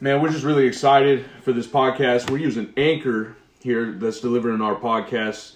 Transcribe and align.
Man, 0.00 0.20
we're 0.20 0.30
just 0.30 0.44
really 0.44 0.66
excited 0.66 1.24
for 1.42 1.52
this 1.52 1.66
podcast. 1.66 2.30
We're 2.30 2.38
using 2.38 2.72
Anchor 2.76 3.36
here 3.62 3.92
that's 3.92 4.20
delivering 4.20 4.60
our 4.60 4.74
podcast. 4.74 5.54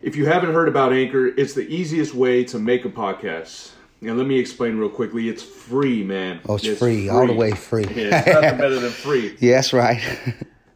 If 0.00 0.16
you 0.16 0.26
haven't 0.26 0.52
heard 0.52 0.68
about 0.68 0.92
Anchor, 0.92 1.26
it's 1.26 1.54
the 1.54 1.62
easiest 1.62 2.14
way 2.14 2.44
to 2.44 2.58
make 2.58 2.84
a 2.84 2.88
podcast. 2.88 3.70
And 4.00 4.18
let 4.18 4.26
me 4.26 4.38
explain 4.38 4.76
real 4.76 4.88
quickly. 4.88 5.28
It's 5.28 5.42
free, 5.42 6.02
man. 6.02 6.40
Oh, 6.46 6.56
it's, 6.56 6.78
free, 6.78 7.08
all 7.08 7.26
the 7.26 7.32
way 7.32 7.52
free. 7.52 7.84
Yeah, 7.84 8.18
it's 8.18 8.26
nothing 8.26 8.58
better 8.58 8.80
than 8.80 8.90
free. 8.90 9.36
Yeah, 9.40 9.56
that's 9.56 9.72
right. 9.72 10.02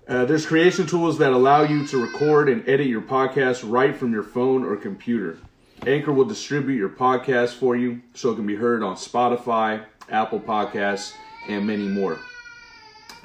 Uh, 0.07 0.25
there's 0.25 0.47
creation 0.47 0.87
tools 0.87 1.19
that 1.19 1.33
allow 1.33 1.63
you 1.63 1.87
to 1.89 2.01
record 2.01 2.49
and 2.49 2.67
edit 2.69 2.87
your 2.87 3.03
podcast 3.03 3.69
right 3.69 3.95
from 3.95 4.13
your 4.13 4.23
phone 4.23 4.65
or 4.65 4.77
computer. 4.77 5.39
Anchor 5.87 6.13
will 6.13 6.25
distribute 6.25 6.77
your 6.77 6.89
podcast 6.89 7.55
for 7.55 7.77
you 7.77 8.01
so 8.15 8.31
it 8.31 8.37
can 8.37 8.47
be 8.47 8.57
heard 8.57 8.83
on 8.83 8.97
Spotify, 8.97 9.85
Apple 10.11 10.41
Podcasts, 10.41 11.13
and 11.49 11.67
many 11.67 11.87
more. 11.89 12.19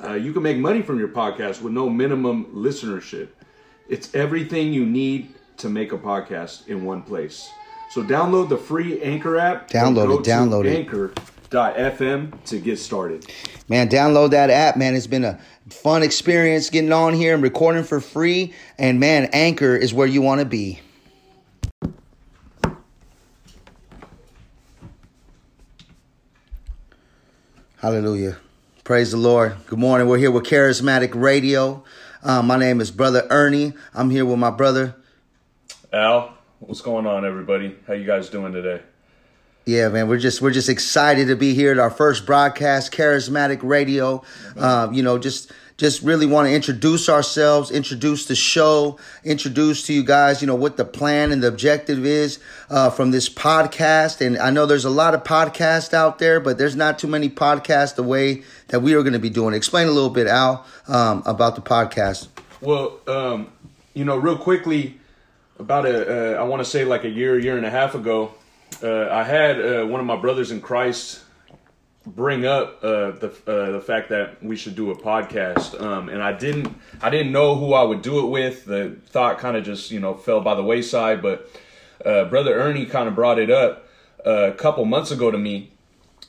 Uh, 0.01 0.13
you 0.13 0.33
can 0.33 0.43
make 0.43 0.57
money 0.57 0.81
from 0.81 0.99
your 0.99 1.07
podcast 1.09 1.61
with 1.61 1.73
no 1.73 1.89
minimum 1.89 2.45
listenership. 2.53 3.29
It's 3.89 4.13
everything 4.15 4.73
you 4.73 4.85
need 4.85 5.33
to 5.57 5.69
make 5.69 5.91
a 5.91 5.97
podcast 5.97 6.67
in 6.67 6.85
one 6.85 7.01
place. 7.01 7.49
So 7.91 8.01
download 8.03 8.49
the 8.49 8.57
free 8.57 9.01
Anchor 9.01 9.37
app. 9.37 9.69
Download 9.69 10.19
it, 10.19 10.25
download 10.25 10.65
it. 10.65 10.75
Anchor.fm 10.75 12.43
to 12.45 12.59
get 12.59 12.79
started. 12.79 13.25
Man, 13.69 13.89
download 13.89 14.31
that 14.31 14.49
app, 14.49 14.77
man. 14.77 14.95
It's 14.95 15.07
been 15.07 15.25
a 15.25 15.39
fun 15.69 16.01
experience 16.03 16.69
getting 16.69 16.91
on 16.91 17.13
here 17.13 17.33
and 17.33 17.43
recording 17.43 17.83
for 17.83 17.99
free. 17.99 18.53
And 18.77 18.99
man, 18.99 19.29
Anchor 19.31 19.75
is 19.75 19.93
where 19.93 20.07
you 20.07 20.21
want 20.21 20.39
to 20.39 20.45
be. 20.45 20.81
Hallelujah. 27.77 28.37
Praise 28.83 29.11
the 29.11 29.17
Lord. 29.17 29.55
Good 29.67 29.79
morning. 29.79 30.09
We're 30.09 30.17
here 30.17 30.29
with 30.29 30.43
Charismatic 30.43 31.11
Radio. 31.15 31.85
Uh, 32.21 32.41
my 32.41 32.57
name 32.57 32.81
is 32.81 32.91
Brother 32.91 33.25
Ernie. 33.29 33.71
I'm 33.93 34.09
here 34.09 34.25
with 34.25 34.39
my 34.39 34.49
brother. 34.49 34.93
Al, 35.93 36.37
what's 36.59 36.81
going 36.81 37.07
on, 37.07 37.25
everybody? 37.25 37.77
How 37.87 37.93
you 37.93 38.05
guys 38.05 38.29
doing 38.29 38.51
today? 38.51 38.83
Yeah, 39.65 39.87
man, 39.87 40.09
we're 40.09 40.17
just 40.17 40.41
we're 40.41 40.51
just 40.51 40.67
excited 40.67 41.29
to 41.29 41.37
be 41.37 41.53
here 41.53 41.71
at 41.71 41.79
our 41.79 41.89
first 41.89 42.25
broadcast, 42.25 42.91
Charismatic 42.91 43.61
Radio. 43.63 44.21
Uh, 44.57 44.89
you 44.91 45.01
know, 45.01 45.17
just 45.17 45.53
just 45.77 46.01
really 46.03 46.25
want 46.25 46.47
to 46.47 46.53
introduce 46.53 47.09
ourselves, 47.09 47.71
introduce 47.71 48.25
the 48.25 48.35
show, 48.35 48.99
introduce 49.23 49.83
to 49.87 49.93
you 49.93 50.03
guys, 50.03 50.41
you 50.41 50.47
know, 50.47 50.55
what 50.55 50.77
the 50.77 50.85
plan 50.85 51.31
and 51.31 51.41
the 51.41 51.47
objective 51.47 52.05
is 52.05 52.39
uh, 52.69 52.89
from 52.89 53.11
this 53.11 53.29
podcast. 53.29 54.25
And 54.25 54.37
I 54.37 54.51
know 54.51 54.65
there's 54.65 54.85
a 54.85 54.89
lot 54.89 55.13
of 55.13 55.23
podcasts 55.23 55.93
out 55.93 56.19
there, 56.19 56.39
but 56.39 56.57
there's 56.57 56.75
not 56.75 56.99
too 56.99 57.07
many 57.07 57.29
podcasts 57.29 57.95
the 57.95 58.03
way 58.03 58.43
that 58.67 58.81
we 58.81 58.93
are 58.93 59.01
going 59.01 59.13
to 59.13 59.19
be 59.19 59.29
doing. 59.29 59.53
Explain 59.53 59.87
a 59.87 59.91
little 59.91 60.09
bit, 60.09 60.27
Al, 60.27 60.65
um, 60.87 61.23
about 61.25 61.55
the 61.55 61.61
podcast. 61.61 62.27
Well, 62.61 62.99
um, 63.07 63.51
you 63.93 64.05
know, 64.05 64.17
real 64.17 64.37
quickly, 64.37 64.99
about 65.59 65.85
a, 65.85 66.37
uh, 66.37 66.41
I 66.41 66.43
want 66.43 66.61
to 66.61 66.69
say 66.69 66.85
like 66.85 67.03
a 67.03 67.09
year, 67.09 67.37
year 67.37 67.57
and 67.57 67.65
a 67.65 67.69
half 67.69 67.95
ago, 67.95 68.33
uh, 68.81 69.09
I 69.09 69.23
had 69.23 69.59
uh, 69.59 69.85
one 69.85 69.99
of 69.99 70.05
my 70.05 70.15
brothers 70.15 70.51
in 70.51 70.61
Christ 70.61 71.21
bring 72.05 72.45
up 72.45 72.79
uh, 72.83 73.11
the 73.11 73.33
uh, 73.47 73.71
the 73.71 73.81
fact 73.81 74.09
that 74.09 74.43
we 74.43 74.55
should 74.55 74.75
do 74.75 74.91
a 74.91 74.95
podcast, 74.95 75.79
um, 75.81 76.09
and 76.09 76.21
I 76.21 76.33
didn't 76.33 76.75
I 77.01 77.09
didn't 77.09 77.31
know 77.31 77.55
who 77.55 77.73
I 77.73 77.83
would 77.83 78.01
do 78.01 78.19
it 78.19 78.29
with. 78.29 78.65
The 78.65 78.97
thought 79.07 79.39
kind 79.39 79.57
of 79.57 79.63
just 79.63 79.91
you 79.91 79.99
know 79.99 80.13
fell 80.13 80.41
by 80.41 80.55
the 80.55 80.63
wayside, 80.63 81.21
but 81.21 81.49
uh, 82.05 82.25
brother 82.25 82.53
Ernie 82.53 82.85
kind 82.85 83.07
of 83.07 83.15
brought 83.15 83.39
it 83.39 83.49
up 83.49 83.87
uh, 84.25 84.51
a 84.51 84.53
couple 84.53 84.85
months 84.85 85.11
ago 85.11 85.31
to 85.31 85.37
me, 85.37 85.71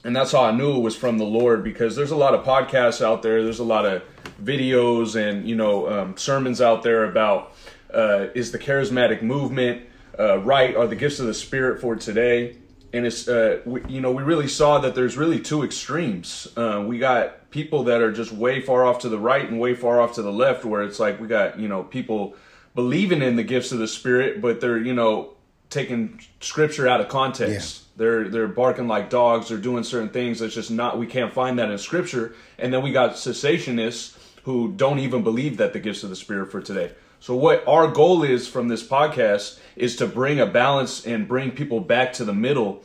and 0.05 0.15
that's 0.15 0.33
how 0.33 0.45
I 0.45 0.53
knew 0.53 0.77
it 0.77 0.81
was 0.81 0.97
from 0.97 1.19
the 1.19 1.25
Lord 1.25 1.65
because 1.65 1.97
there's 1.97 2.13
a 2.13 2.17
lot 2.17 2.35
of 2.35 2.45
podcasts 2.45 3.05
out 3.05 3.23
there, 3.23 3.43
there's 3.43 3.59
a 3.59 3.65
lot 3.65 3.87
of 3.87 4.03
videos 4.43 5.17
and 5.17 5.49
you 5.49 5.57
know 5.57 5.89
um, 5.89 6.17
sermons 6.17 6.61
out 6.61 6.83
there 6.83 7.05
about 7.05 7.55
uh, 7.93 8.27
is 8.35 8.53
the 8.53 8.59
charismatic 8.59 9.23
movement 9.23 9.87
uh, 10.19 10.39
right? 10.39 10.77
Are 10.77 10.87
the 10.87 10.97
gifts 10.97 11.21
of 11.21 11.27
the 11.27 11.35
Spirit 11.35 11.81
for 11.81 11.97
today? 11.97 12.57
And 12.95 13.07
it's 13.07 13.27
uh, 13.29 13.61
we, 13.65 13.83
you 13.89 14.01
know 14.01 14.13
we 14.13 14.23
really 14.23 14.49
saw 14.49 14.79
that 14.79 14.95
there's 14.95 15.17
really 15.17 15.41
two 15.41 15.65
extremes. 15.65 16.49
Uh, 16.57 16.85
we 16.87 16.99
got 16.99 17.51
people 17.51 17.85
that 17.85 18.01
are 18.01 18.13
just 18.13 18.33
way 18.33 18.61
far 18.61 18.85
off 18.85 19.01
to 19.01 19.09
the 19.09 19.19
right 19.19 19.49
and 19.49 19.59
way 19.59 19.75
far 19.75 20.01
off 20.01 20.15
to 20.15 20.23
the 20.23 20.33
left, 20.33 20.65
where 20.65 20.83
it's 20.83 21.01
like 21.01 21.21
we 21.21 21.27
got 21.27 21.59
you 21.59 21.69
know 21.69 21.83
people 21.83 22.35
believing 22.75 23.21
in 23.21 23.37
the 23.37 23.43
gifts 23.43 23.73
of 23.73 23.79
the 23.79 23.89
Spirit, 23.89 24.41
but 24.41 24.61
they're 24.61 24.79
you 24.79 24.95
know 24.95 25.35
taking 25.71 26.21
scripture 26.41 26.87
out 26.87 27.01
of 27.01 27.09
context. 27.09 27.83
They're 27.97 28.29
they're 28.29 28.49
barking 28.49 28.89
like 28.89 29.11
dogs. 29.11 29.49
They're 29.49 29.59
doing 29.59 29.85
certain 29.85 30.11
things 30.11 30.39
that's 30.39 30.55
just 30.55 30.71
not. 30.71 30.99
We 30.99 31.07
can't 31.07 31.33
find 31.33 31.59
that 31.59 31.71
in 31.71 31.79
scripture. 31.79 32.35
And 32.59 32.73
then 32.73 32.83
we 32.83 32.93
got 32.93 33.15
cessationists 33.15 34.17
who 34.45 34.73
don't 34.73 34.99
even 34.99 35.23
believe 35.23 35.57
that 35.57 35.73
the 35.73 35.81
gifts 35.81 36.03
of 36.05 36.11
the 36.11 36.17
Spirit 36.17 36.51
for 36.51 36.61
today. 36.61 36.93
So 37.25 37.35
what 37.35 37.67
our 37.67 37.89
goal 37.89 38.23
is 38.23 38.47
from 38.47 38.69
this 38.69 38.87
podcast 38.87 39.59
is 39.77 39.97
to 39.97 40.07
bring 40.07 40.41
a 40.41 40.45
balance 40.45 41.07
and 41.07 41.27
bring 41.27 41.53
people 41.53 41.81
back 41.81 42.13
to 42.15 42.25
the 42.27 42.35
middle 42.35 42.85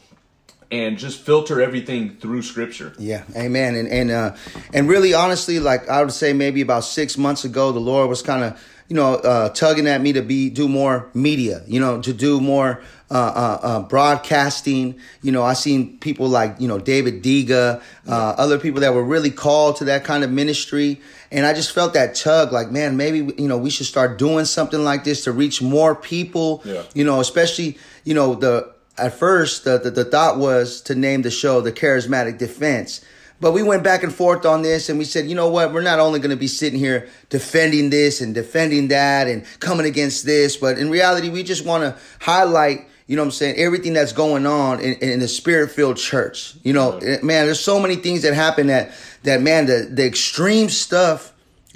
and 0.72 0.98
just 0.98 1.20
filter 1.20 1.60
everything 1.60 2.16
through 2.16 2.44
scripture. 2.44 2.94
Yeah, 2.98 3.26
amen. 3.36 3.76
And 3.76 3.90
and 3.90 4.12
uh, 4.12 4.38
and 4.74 4.88
really, 4.88 5.14
honestly, 5.14 5.60
like 5.60 5.90
I 5.90 6.02
would 6.02 6.14
say, 6.14 6.32
maybe 6.32 6.62
about 6.62 6.86
six 6.86 7.18
months 7.18 7.44
ago, 7.44 7.74
the 7.74 7.82
Lord 7.82 8.08
was 8.08 8.22
kind 8.22 8.46
of 8.46 8.66
you 8.88 8.96
know 8.96 9.16
uh, 9.16 9.50
tugging 9.50 9.88
at 9.88 10.00
me 10.00 10.14
to 10.14 10.22
be 10.22 10.50
do 10.50 10.70
more 10.70 11.10
media, 11.14 11.62
you 11.68 11.82
know, 11.82 12.02
to 12.02 12.14
do 12.14 12.40
more 12.40 12.82
uh, 13.12 13.14
uh, 13.14 13.60
uh, 13.62 13.80
broadcasting. 13.82 15.00
You 15.22 15.34
know, 15.34 15.44
I 15.44 15.54
seen 15.54 16.00
people 16.00 16.30
like 16.30 16.56
you 16.60 16.68
know 16.70 16.80
David 16.80 17.24
Diga, 17.24 17.82
uh, 18.08 18.12
other 18.38 18.58
people 18.58 18.80
that 18.82 18.94
were 18.94 19.04
really 19.04 19.32
called 19.32 19.76
to 19.78 19.86
that 19.86 20.06
kind 20.06 20.24
of 20.24 20.32
ministry, 20.32 21.02
and 21.32 21.46
I 21.46 21.54
just 21.54 21.72
felt 21.74 21.94
that 21.94 22.16
tug, 22.16 22.52
like 22.52 22.72
man, 22.72 22.98
maybe 22.98 23.34
you 23.38 23.48
know 23.48 23.58
we 23.58 23.70
should 23.70 23.86
start 23.86 24.18
doing 24.18 24.46
something 24.46 24.84
like 24.84 25.04
this 25.04 25.24
to 25.26 25.32
reach 25.32 25.62
more 25.62 25.96
people. 25.96 26.62
Yeah. 26.66 26.84
You 26.94 27.04
know, 27.04 27.20
especially 27.20 27.78
you 28.04 28.14
know 28.14 28.36
the 28.36 28.74
at 29.00 29.14
first 29.14 29.64
the, 29.64 29.78
the, 29.78 29.92
the 29.92 30.06
thought 30.06 30.38
was 30.38 30.82
to 30.82 30.96
name 30.96 31.22
the 31.22 31.32
show 31.32 31.62
the 31.62 31.72
charismatic 31.72 32.38
defense 32.38 33.04
but 33.42 33.54
we 33.54 33.64
went 33.64 33.84
back 33.84 34.04
and 34.04 34.14
forth 34.14 34.46
on 34.46 34.62
this 34.62 34.90
and 34.90 35.00
we 35.00 35.06
said 35.06 35.28
you 35.28 35.36
know 35.36 35.50
what 35.50 35.74
we're 35.74 35.82
not 35.82 36.00
only 36.00 36.20
going 36.20 36.30
to 36.30 36.36
be 36.36 36.48
sitting 36.48 36.78
here 36.78 37.08
defending 37.30 37.90
this 37.90 38.22
and 38.22 38.36
defending 38.36 38.90
that 38.90 39.28
and 39.28 39.46
coming 39.60 39.86
against 39.86 40.26
this 40.26 40.58
but 40.58 40.78
in 40.78 40.90
reality 40.90 41.30
we 41.30 41.44
just 41.44 41.66
want 41.66 41.84
to 41.84 41.98
highlight 42.20 42.88
you 43.10 43.16
know 43.18 43.24
what 43.24 43.28
i'm 43.28 43.32
saying 43.32 43.56
everything 43.58 43.92
that's 43.94 44.14
going 44.14 44.46
on 44.46 44.80
in, 44.80 44.94
in 45.02 45.20
the 45.20 45.28
spirit 45.28 45.72
filled 45.72 45.98
church 45.98 46.54
you 46.64 46.72
know 46.72 46.98
eh, 47.00 47.18
man 47.24 47.46
there's 47.46 47.60
so 47.60 47.80
many 47.80 47.96
things 47.98 48.22
that 48.22 48.34
happen 48.34 48.68
that 48.68 48.92
that 49.24 49.42
man 49.42 49.66
the, 49.66 49.90
the 49.92 50.06
extreme 50.06 50.70
stuff 50.70 51.34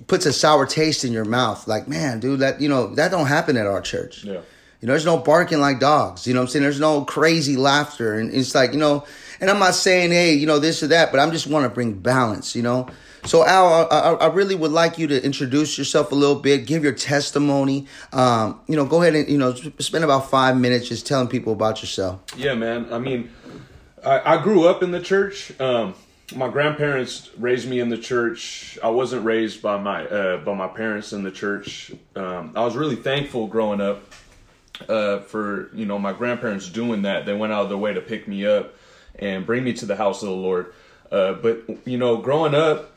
puts 0.08 0.26
a 0.26 0.32
sour 0.34 0.66
taste 0.66 1.04
in 1.04 1.12
your 1.12 1.26
mouth 1.26 1.68
like 1.68 1.88
man 1.88 2.20
dude 2.20 2.40
that 2.40 2.62
you 2.62 2.70
know 2.70 2.94
that 2.96 3.12
don't 3.12 3.28
happen 3.28 3.58
at 3.58 3.66
our 3.68 3.82
church 3.82 4.24
Yeah. 4.24 4.34
you 4.80 4.88
know, 4.88 4.94
there's 4.94 5.06
no 5.06 5.18
barking 5.18 5.60
like 5.60 5.80
dogs. 5.80 6.28
You 6.28 6.34
know 6.34 6.42
what 6.42 6.48
I'm 6.48 6.50
saying? 6.52 6.64
There's 6.64 6.80
no 6.80 7.06
crazy 7.06 7.56
laughter. 7.56 8.16
And 8.20 8.34
it's 8.34 8.54
like, 8.54 8.74
you 8.74 8.80
know, 8.80 9.06
and 9.40 9.50
I'm 9.50 9.60
not 9.60 9.76
saying, 9.76 10.12
hey, 10.12 10.34
you 10.34 10.46
know, 10.46 10.60
this 10.60 10.84
or 10.84 10.88
that, 10.88 11.12
but 11.12 11.20
I'm 11.20 11.32
just 11.32 11.48
want 11.48 11.66
to 11.66 11.70
bring 11.70 11.94
balance, 11.94 12.56
you 12.56 12.62
know? 12.62 12.88
So, 13.26 13.46
Al, 13.46 13.88
I, 13.90 14.26
I, 14.26 14.28
really 14.34 14.54
would 14.54 14.72
like 14.72 14.98
you 14.98 15.08
to 15.08 15.24
introduce 15.24 15.78
yourself 15.78 16.12
a 16.12 16.16
little 16.16 16.36
bit, 16.36 16.68
give 16.68 16.84
your 16.84 16.92
testimony. 16.92 17.88
Um, 18.12 18.60
you 18.68 18.76
know, 18.76 18.86
go 18.86 19.02
ahead 19.02 19.16
and, 19.16 19.30
you 19.30 19.38
know, 19.38 19.54
spend 19.80 20.04
about 20.04 20.30
five 20.30 20.58
minutes 20.58 20.90
just 20.90 21.08
telling 21.08 21.30
people 21.30 21.54
about 21.54 21.82
yourself. 21.82 22.20
Yeah, 22.36 22.54
man. 22.54 22.92
I 22.92 23.00
mean, 23.00 23.32
I, 24.06 24.36
I 24.36 24.44
grew 24.44 24.68
up 24.68 24.84
in 24.84 24.92
the 24.92 25.00
church. 25.00 25.58
Um, 25.62 25.96
my 26.36 26.50
grandparents 26.50 27.30
raised 27.38 27.70
me 27.70 27.80
in 27.80 27.88
the 27.88 27.98
church. 27.98 28.78
I 28.84 28.90
wasn't 28.90 29.24
raised 29.24 29.62
by 29.62 29.78
my 29.78 30.06
uh, 30.06 30.38
by 30.38 30.54
my 30.54 30.68
parents 30.68 31.14
in 31.14 31.24
the 31.24 31.32
church. 31.32 31.92
Um, 32.16 32.54
I 32.56 32.66
was 32.66 32.76
really 32.76 32.96
thankful 32.96 33.48
growing 33.48 33.82
up 33.82 34.04
uh, 34.90 35.20
for 35.20 35.70
you 35.74 35.86
know 35.86 36.00
my 36.00 36.14
grandparents 36.14 36.70
doing 36.70 37.04
that. 37.04 37.26
They 37.26 37.34
went 37.34 37.54
out 37.54 37.64
of 37.64 37.70
their 37.70 37.78
way 37.78 37.94
to 37.94 38.02
pick 38.02 38.28
me 38.28 38.46
up 38.46 38.74
and 39.16 39.46
bring 39.46 39.64
me 39.64 39.74
to 39.74 39.86
the 39.86 39.96
house 39.96 40.22
of 40.24 40.30
the 40.30 40.36
Lord. 40.36 40.74
Uh, 41.12 41.34
but 41.34 41.64
you 41.86 41.98
know, 41.98 42.18
growing 42.18 42.56
up 42.56 42.92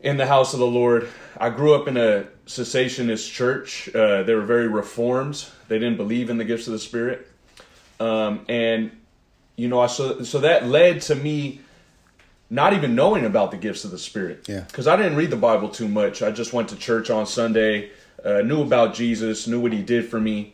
in 0.00 0.16
the 0.16 0.26
house 0.26 0.52
of 0.52 0.58
the 0.58 0.66
Lord, 0.66 1.08
I 1.36 1.50
grew 1.50 1.74
up 1.74 1.88
in 1.88 1.96
a 1.96 2.26
cessationist 2.46 3.32
church. 3.32 3.88
Uh, 3.94 4.22
they 4.22 4.34
were 4.34 4.42
very 4.42 4.68
reformed. 4.68 5.46
They 5.68 5.78
didn't 5.78 5.96
believe 5.96 6.28
in 6.28 6.38
the 6.38 6.44
gifts 6.44 6.66
of 6.66 6.72
the 6.72 6.78
Spirit, 6.78 7.26
um, 8.00 8.44
and 8.48 8.90
you 9.56 9.68
know, 9.68 9.80
I 9.80 9.86
so 9.86 10.22
so 10.22 10.40
that 10.40 10.66
led 10.66 11.02
to 11.02 11.14
me 11.14 11.60
not 12.52 12.74
even 12.74 12.94
knowing 12.94 13.24
about 13.24 13.50
the 13.50 13.56
gifts 13.56 13.84
of 13.84 13.90
the 13.90 13.98
Spirit. 13.98 14.46
Yeah. 14.46 14.60
Because 14.60 14.86
I 14.86 14.96
didn't 14.96 15.16
read 15.16 15.30
the 15.30 15.36
Bible 15.36 15.70
too 15.70 15.88
much. 15.88 16.22
I 16.22 16.30
just 16.30 16.52
went 16.52 16.68
to 16.68 16.76
church 16.76 17.08
on 17.08 17.26
Sunday, 17.26 17.90
uh, 18.22 18.42
knew 18.42 18.60
about 18.60 18.92
Jesus, 18.92 19.46
knew 19.46 19.58
what 19.58 19.72
He 19.72 19.82
did 19.82 20.10
for 20.10 20.20
me. 20.20 20.52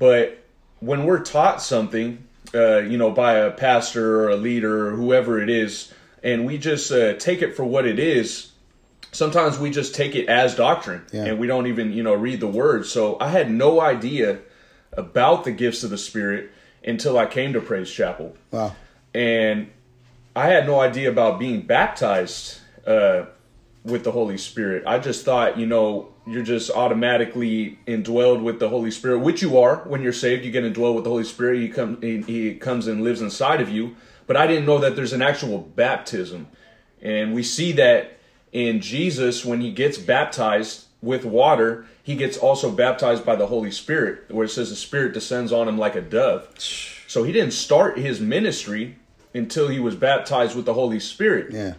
But 0.00 0.42
when 0.80 1.04
we're 1.04 1.22
taught 1.22 1.62
something, 1.62 2.26
uh, 2.54 2.78
you 2.78 2.96
know, 2.98 3.10
by 3.10 3.34
a 3.34 3.50
pastor 3.50 4.20
or 4.24 4.30
a 4.30 4.36
leader 4.36 4.88
or 4.88 4.90
whoever 4.96 5.40
it 5.40 5.48
is, 5.50 5.92
and 6.22 6.44
we 6.46 6.58
just 6.58 6.90
uh, 6.92 7.14
take 7.14 7.42
it 7.42 7.56
for 7.56 7.64
what 7.64 7.86
it 7.86 7.98
is, 7.98 8.52
sometimes 9.10 9.58
we 9.58 9.70
just 9.70 9.94
take 9.94 10.14
it 10.14 10.28
as 10.28 10.54
doctrine 10.54 11.02
Yeah. 11.12 11.24
and 11.24 11.38
we 11.38 11.46
don't 11.46 11.66
even, 11.66 11.92
you 11.92 12.02
know, 12.02 12.14
read 12.14 12.40
the 12.40 12.46
words. 12.46 12.90
So 12.90 13.16
I 13.20 13.28
had 13.28 13.50
no 13.50 13.80
idea 13.80 14.38
about 14.92 15.44
the 15.44 15.52
gifts 15.52 15.82
of 15.84 15.90
the 15.90 15.98
Spirit 15.98 16.50
until 16.84 17.18
I 17.18 17.26
came 17.26 17.52
to 17.54 17.60
Praise 17.60 17.90
Chapel 17.90 18.36
Wow. 18.50 18.74
and 19.14 19.70
I 20.34 20.46
had 20.48 20.66
no 20.66 20.80
idea 20.80 21.10
about 21.10 21.38
being 21.38 21.62
baptized 21.62 22.58
uh, 22.86 23.26
with 23.84 24.04
the 24.04 24.12
Holy 24.12 24.38
Spirit. 24.38 24.84
I 24.86 24.98
just 24.98 25.24
thought, 25.24 25.58
you 25.58 25.66
know, 25.66 26.11
you're 26.26 26.42
just 26.44 26.70
automatically 26.70 27.78
indwelled 27.86 28.42
with 28.42 28.60
the 28.60 28.68
Holy 28.68 28.90
Spirit, 28.90 29.18
which 29.18 29.42
you 29.42 29.58
are 29.58 29.76
when 29.88 30.02
you're 30.02 30.12
saved. 30.12 30.44
You 30.44 30.50
get 30.50 30.64
indwelled 30.64 30.94
with 30.94 31.04
the 31.04 31.10
Holy 31.10 31.24
Spirit. 31.24 31.60
He 31.60 31.68
come, 31.68 32.00
he, 32.00 32.22
he 32.22 32.54
comes 32.54 32.86
and 32.86 33.02
lives 33.02 33.20
inside 33.20 33.60
of 33.60 33.68
you. 33.68 33.96
But 34.26 34.36
I 34.36 34.46
didn't 34.46 34.66
know 34.66 34.78
that 34.78 34.94
there's 34.94 35.12
an 35.12 35.22
actual 35.22 35.58
baptism, 35.58 36.46
and 37.00 37.34
we 37.34 37.42
see 37.42 37.72
that 37.72 38.18
in 38.52 38.80
Jesus 38.80 39.44
when 39.44 39.60
he 39.60 39.72
gets 39.72 39.98
baptized 39.98 40.86
with 41.00 41.24
water. 41.24 41.86
He 42.04 42.16
gets 42.16 42.36
also 42.36 42.70
baptized 42.70 43.24
by 43.24 43.36
the 43.36 43.46
Holy 43.46 43.70
Spirit, 43.70 44.30
where 44.30 44.44
it 44.44 44.50
says 44.50 44.70
the 44.70 44.76
Spirit 44.76 45.12
descends 45.12 45.52
on 45.52 45.68
him 45.68 45.78
like 45.78 45.96
a 45.96 46.00
dove. 46.00 46.48
So 46.58 47.24
he 47.24 47.32
didn't 47.32 47.52
start 47.52 47.98
his 47.98 48.20
ministry 48.20 48.96
until 49.34 49.68
he 49.68 49.80
was 49.80 49.96
baptized 49.96 50.56
with 50.56 50.64
the 50.64 50.74
Holy 50.74 51.00
Spirit. 51.00 51.52
Yeah. 51.52 51.74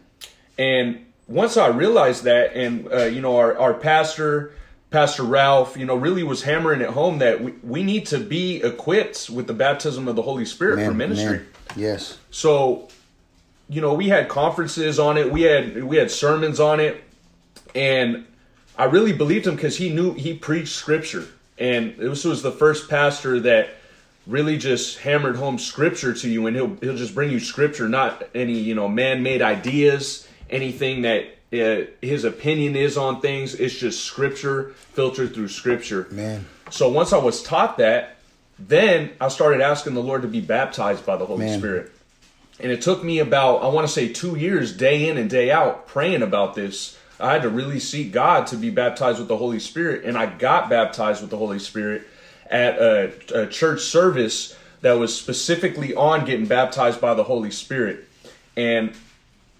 And 0.57 1.05
once 1.27 1.57
I 1.57 1.67
realized 1.67 2.23
that, 2.23 2.53
and 2.55 2.91
uh, 2.91 3.03
you 3.05 3.21
know, 3.21 3.37
our, 3.37 3.57
our 3.57 3.73
pastor, 3.73 4.53
Pastor 4.91 5.23
Ralph, 5.23 5.77
you 5.77 5.85
know, 5.85 5.95
really 5.95 6.23
was 6.23 6.43
hammering 6.43 6.81
it 6.81 6.89
home 6.89 7.19
that 7.19 7.41
we, 7.41 7.53
we 7.63 7.83
need 7.83 8.05
to 8.07 8.19
be 8.19 8.57
equipped 8.57 9.29
with 9.29 9.47
the 9.47 9.53
baptism 9.53 10.07
of 10.07 10.15
the 10.15 10.21
Holy 10.21 10.45
Spirit 10.45 10.77
Man, 10.77 10.89
for 10.89 10.93
ministry. 10.93 11.37
man. 11.37 11.47
Yes. 11.75 12.17
So, 12.29 12.89
you 13.69 13.81
know, 13.81 13.93
we 13.93 14.09
had 14.09 14.29
conferences 14.29 14.99
on 14.99 15.17
it, 15.17 15.31
we 15.31 15.41
had 15.41 15.83
we 15.83 15.97
had 15.97 16.11
sermons 16.11 16.59
on 16.59 16.79
it, 16.79 17.03
and 17.73 18.25
I 18.77 18.85
really 18.85 19.13
believed 19.13 19.47
him 19.47 19.55
because 19.55 19.77
he 19.77 19.89
knew 19.89 20.13
he 20.13 20.33
preached 20.33 20.73
scripture, 20.73 21.27
and 21.57 21.95
this 21.97 22.25
was 22.25 22.43
the 22.43 22.51
first 22.51 22.89
pastor 22.89 23.39
that 23.41 23.69
really 24.27 24.57
just 24.57 24.99
hammered 24.99 25.35
home 25.35 25.57
scripture 25.57 26.13
to 26.13 26.29
you, 26.29 26.47
and 26.47 26.55
he'll 26.55 26.75
he'll 26.81 26.97
just 26.97 27.15
bring 27.15 27.31
you 27.31 27.39
scripture, 27.39 27.89
not 27.89 28.23
any 28.35 28.59
you 28.59 28.75
know 28.75 28.87
man 28.87 29.23
made 29.23 29.41
ideas, 29.41 30.27
anything 30.53 31.01
that 31.01 31.25
uh, 31.51 31.85
his 32.01 32.23
opinion 32.23 32.75
is 32.75 32.97
on 32.97 33.21
things. 33.21 33.55
It's 33.55 33.77
just 33.77 34.03
scripture 34.03 34.69
filtered 34.93 35.33
through 35.33 35.49
scripture. 35.49 36.07
Man. 36.11 36.45
So 36.69 36.89
once 36.89 37.13
I 37.13 37.17
was 37.17 37.43
taught 37.43 37.77
that, 37.77 38.17
then 38.57 39.11
I 39.19 39.27
started 39.27 39.61
asking 39.61 39.93
the 39.95 40.01
Lord 40.01 40.21
to 40.21 40.27
be 40.27 40.41
baptized 40.41 41.05
by 41.05 41.17
the 41.17 41.25
Holy 41.25 41.45
Man. 41.45 41.59
Spirit. 41.59 41.91
And 42.59 42.71
it 42.71 42.81
took 42.81 43.03
me 43.03 43.19
about, 43.19 43.63
I 43.63 43.67
want 43.67 43.87
to 43.87 43.91
say, 43.93 44.09
two 44.09 44.35
years, 44.35 44.75
day 44.75 45.09
in 45.09 45.17
and 45.17 45.29
day 45.29 45.51
out, 45.51 45.87
praying 45.87 46.21
about 46.21 46.53
this. 46.53 46.97
I 47.19 47.33
had 47.33 47.41
to 47.41 47.49
really 47.49 47.79
seek 47.79 48.11
God 48.11 48.47
to 48.47 48.55
be 48.55 48.69
baptized 48.69 49.19
with 49.19 49.27
the 49.27 49.37
Holy 49.37 49.59
Spirit. 49.59 50.05
And 50.05 50.17
I 50.17 50.27
got 50.27 50.69
baptized 50.69 51.21
with 51.21 51.29
the 51.29 51.37
Holy 51.37 51.59
Spirit 51.59 52.07
at 52.49 52.77
a, 52.77 53.11
a 53.33 53.47
church 53.47 53.81
service 53.81 54.55
that 54.81 54.93
was 54.93 55.17
specifically 55.17 55.95
on 55.95 56.25
getting 56.25 56.45
baptized 56.45 57.01
by 57.01 57.13
the 57.13 57.23
Holy 57.23 57.51
Spirit. 57.51 58.07
And 58.55 58.93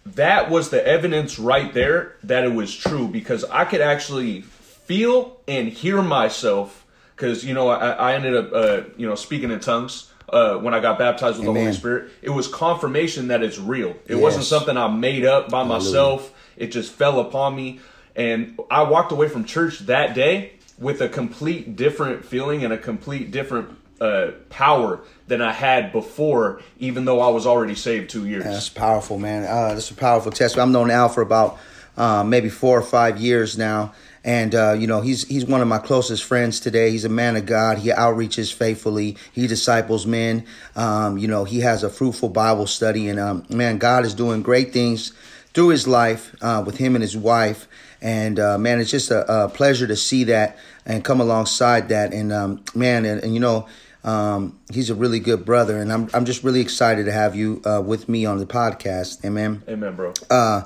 that 0.06 0.50
was 0.50 0.70
the 0.70 0.86
evidence 0.86 1.40
right 1.40 1.74
there 1.74 2.16
that 2.24 2.44
it 2.44 2.54
was 2.54 2.76
true 2.76 3.08
because 3.08 3.44
I 3.46 3.66
could 3.66 3.82
actually 3.82 4.42
feel 4.42 5.40
and 5.48 5.68
hear 5.70 6.02
myself 6.02 6.86
because 7.16 7.46
you 7.46 7.54
know 7.54 7.70
I, 7.70 7.92
I 7.92 8.16
ended 8.16 8.36
up 8.36 8.54
uh, 8.54 8.82
you 8.98 9.08
know 9.08 9.16
speaking 9.16 9.52
in 9.52 9.60
tongues 9.60 10.12
uh, 10.30 10.58
when 10.58 10.74
I 10.74 10.80
got 10.80 10.98
baptized 10.98 11.38
with 11.38 11.46
the 11.46 11.54
Holy 11.54 11.74
Spirit. 11.74 12.12
It 12.22 12.30
was 12.30 12.48
confirmation 12.48 13.30
that 13.30 13.44
it's 13.44 13.60
real. 13.60 13.96
It 14.08 14.16
wasn't 14.16 14.46
something 14.46 14.76
I 14.76 14.88
made 14.88 15.26
up 15.26 15.50
by 15.50 15.64
myself. 15.64 16.34
It 16.58 16.68
just 16.68 16.92
fell 16.92 17.20
upon 17.20 17.56
me, 17.56 17.80
and 18.16 18.60
I 18.70 18.84
walked 18.84 19.12
away 19.12 19.30
from 19.30 19.46
church 19.46 19.80
that 19.80 20.14
day 20.14 20.54
with 20.78 21.02
a 21.02 21.10
complete 21.10 21.76
different 21.76 22.26
feeling 22.26 22.64
and 22.64 22.74
a 22.74 22.78
complete 22.78 23.32
different 23.32 23.78
uh, 24.04 24.32
power 24.50 25.00
than 25.28 25.42
I 25.42 25.54
had 25.54 25.92
before, 25.92 26.62
even 26.80 27.06
though 27.06 27.22
I 27.22 27.30
was 27.30 27.48
already 27.48 27.76
saved 27.76 28.10
two 28.10 28.28
years. 28.28 28.44
That's 28.44 28.70
powerful, 28.70 29.18
man. 29.18 29.44
Uh, 29.44 29.74
that's 29.74 29.90
a 29.90 29.96
powerful 29.96 30.32
testimony. 30.32 30.68
I've 30.68 30.74
known 30.74 30.92
Al 30.92 31.10
for 31.10 31.22
about 31.22 31.58
uh, 31.96 32.24
maybe 32.24 32.50
four 32.50 32.78
or 32.78 32.82
five 32.82 33.20
years 33.20 33.58
now, 33.58 33.94
and 34.24 34.54
uh, 34.54 34.74
you 34.74 34.88
know 34.88 35.02
he's 35.02 35.28
he's 35.28 35.46
one 35.46 35.62
of 35.62 35.68
my 35.68 35.78
closest 35.78 36.24
friends 36.24 36.60
today. 36.60 36.92
He's 36.92 37.06
a 37.06 37.10
man 37.10 37.36
of 37.36 37.46
God. 37.46 37.78
He 37.78 37.90
outreaches 37.90 38.54
faithfully. 38.54 39.18
He 39.32 39.48
disciples 39.48 40.06
men. 40.06 40.46
Um, 40.76 41.18
you 41.18 41.28
know 41.28 41.46
he 41.46 41.62
has 41.62 41.84
a 41.84 41.90
fruitful 41.90 42.30
Bible 42.30 42.68
study, 42.68 43.08
and 43.08 43.20
um, 43.20 43.46
man, 43.50 43.78
God 43.78 44.06
is 44.06 44.14
doing 44.14 44.42
great 44.42 44.74
things 44.74 45.14
through 45.54 45.70
his 45.70 45.88
life 45.88 46.36
uh, 46.42 46.64
with 46.66 46.78
him 46.78 46.96
and 46.96 47.02
his 47.02 47.16
wife. 47.16 47.68
And 48.02 48.38
uh, 48.38 48.58
man, 48.58 48.82
it's 48.82 48.92
just 48.92 49.12
a, 49.12 49.46
a 49.46 49.50
pleasure 49.50 49.88
to 49.88 49.96
see 49.96 50.26
that 50.26 50.58
and 50.86 51.06
come 51.06 51.22
alongside 51.22 51.90
that. 51.90 52.14
And 52.14 52.34
um, 52.34 52.64
man, 52.76 53.06
and, 53.06 53.24
and 53.24 53.34
you 53.34 53.40
know. 53.40 53.68
Um, 54.04 54.60
he's 54.72 54.90
a 54.90 54.96
really 54.96 55.20
good 55.20 55.46
brother, 55.46 55.78
and 55.78 55.92
I'm 55.92 56.10
I'm 56.14 56.26
just 56.26 56.44
really 56.44 56.60
excited 56.60 57.06
to 57.06 57.12
have 57.12 57.36
you 57.36 57.62
uh, 57.66 57.82
with 57.86 58.10
me 58.10 58.26
on 58.26 58.38
the 58.38 58.46
podcast. 58.46 59.24
Amen. 59.24 59.64
Amen, 59.68 59.96
bro. 59.96 60.14
Uh, 60.30 60.64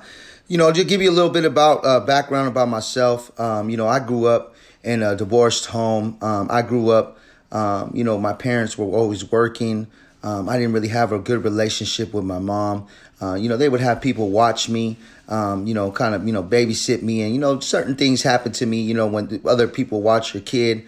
you 0.48 0.57
know, 0.57 0.72
just 0.72 0.88
give 0.88 1.01
you 1.01 1.10
a 1.10 1.13
little 1.13 1.30
bit 1.30 1.45
about 1.45 1.86
uh, 1.86 2.00
background 2.00 2.48
about 2.48 2.69
myself. 2.69 3.38
Um, 3.39 3.69
you 3.69 3.78
know, 3.78 3.88
I 3.88 4.00
grew 4.00 4.25
up 4.25 4.56
in 4.84 5.04
a 5.04 5.16
divorced 5.16 5.66
home. 5.66 6.18
Um, 6.22 6.48
I 6.50 6.62
grew 6.62 6.89
up, 6.89 7.18
um, 7.51 7.92
you 7.94 8.04
know, 8.04 8.18
my 8.18 8.34
parents 8.34 8.78
were 8.78 8.86
always 8.86 9.30
working. 9.30 9.88
Um, 10.24 10.50
I 10.50 10.57
didn't 10.57 10.74
really 10.74 10.88
have 10.88 11.12
a 11.12 11.19
good 11.19 11.44
relationship 11.44 12.13
with 12.13 12.24
my 12.24 12.39
mom. 12.39 12.88
Uh, 13.22 13.34
you 13.36 13.50
know, 13.50 13.57
they 13.57 13.69
would 13.69 13.81
have 13.81 14.01
people 14.01 14.30
watch 14.30 14.69
me, 14.69 14.98
um, 15.28 15.68
you 15.68 15.74
know, 15.74 15.92
kind 15.92 16.16
of, 16.16 16.25
you 16.25 16.34
know, 16.34 16.44
babysit 16.44 17.01
me. 17.01 17.22
And, 17.22 17.34
you 17.34 17.39
know, 17.39 17.60
certain 17.60 17.95
things 17.95 18.24
happen 18.24 18.51
to 18.54 18.66
me, 18.66 18.81
you 18.81 18.94
know, 18.94 19.07
when 19.07 19.42
other 19.45 19.68
people 19.68 20.01
watch 20.01 20.34
your 20.34 20.44
kid. 20.44 20.86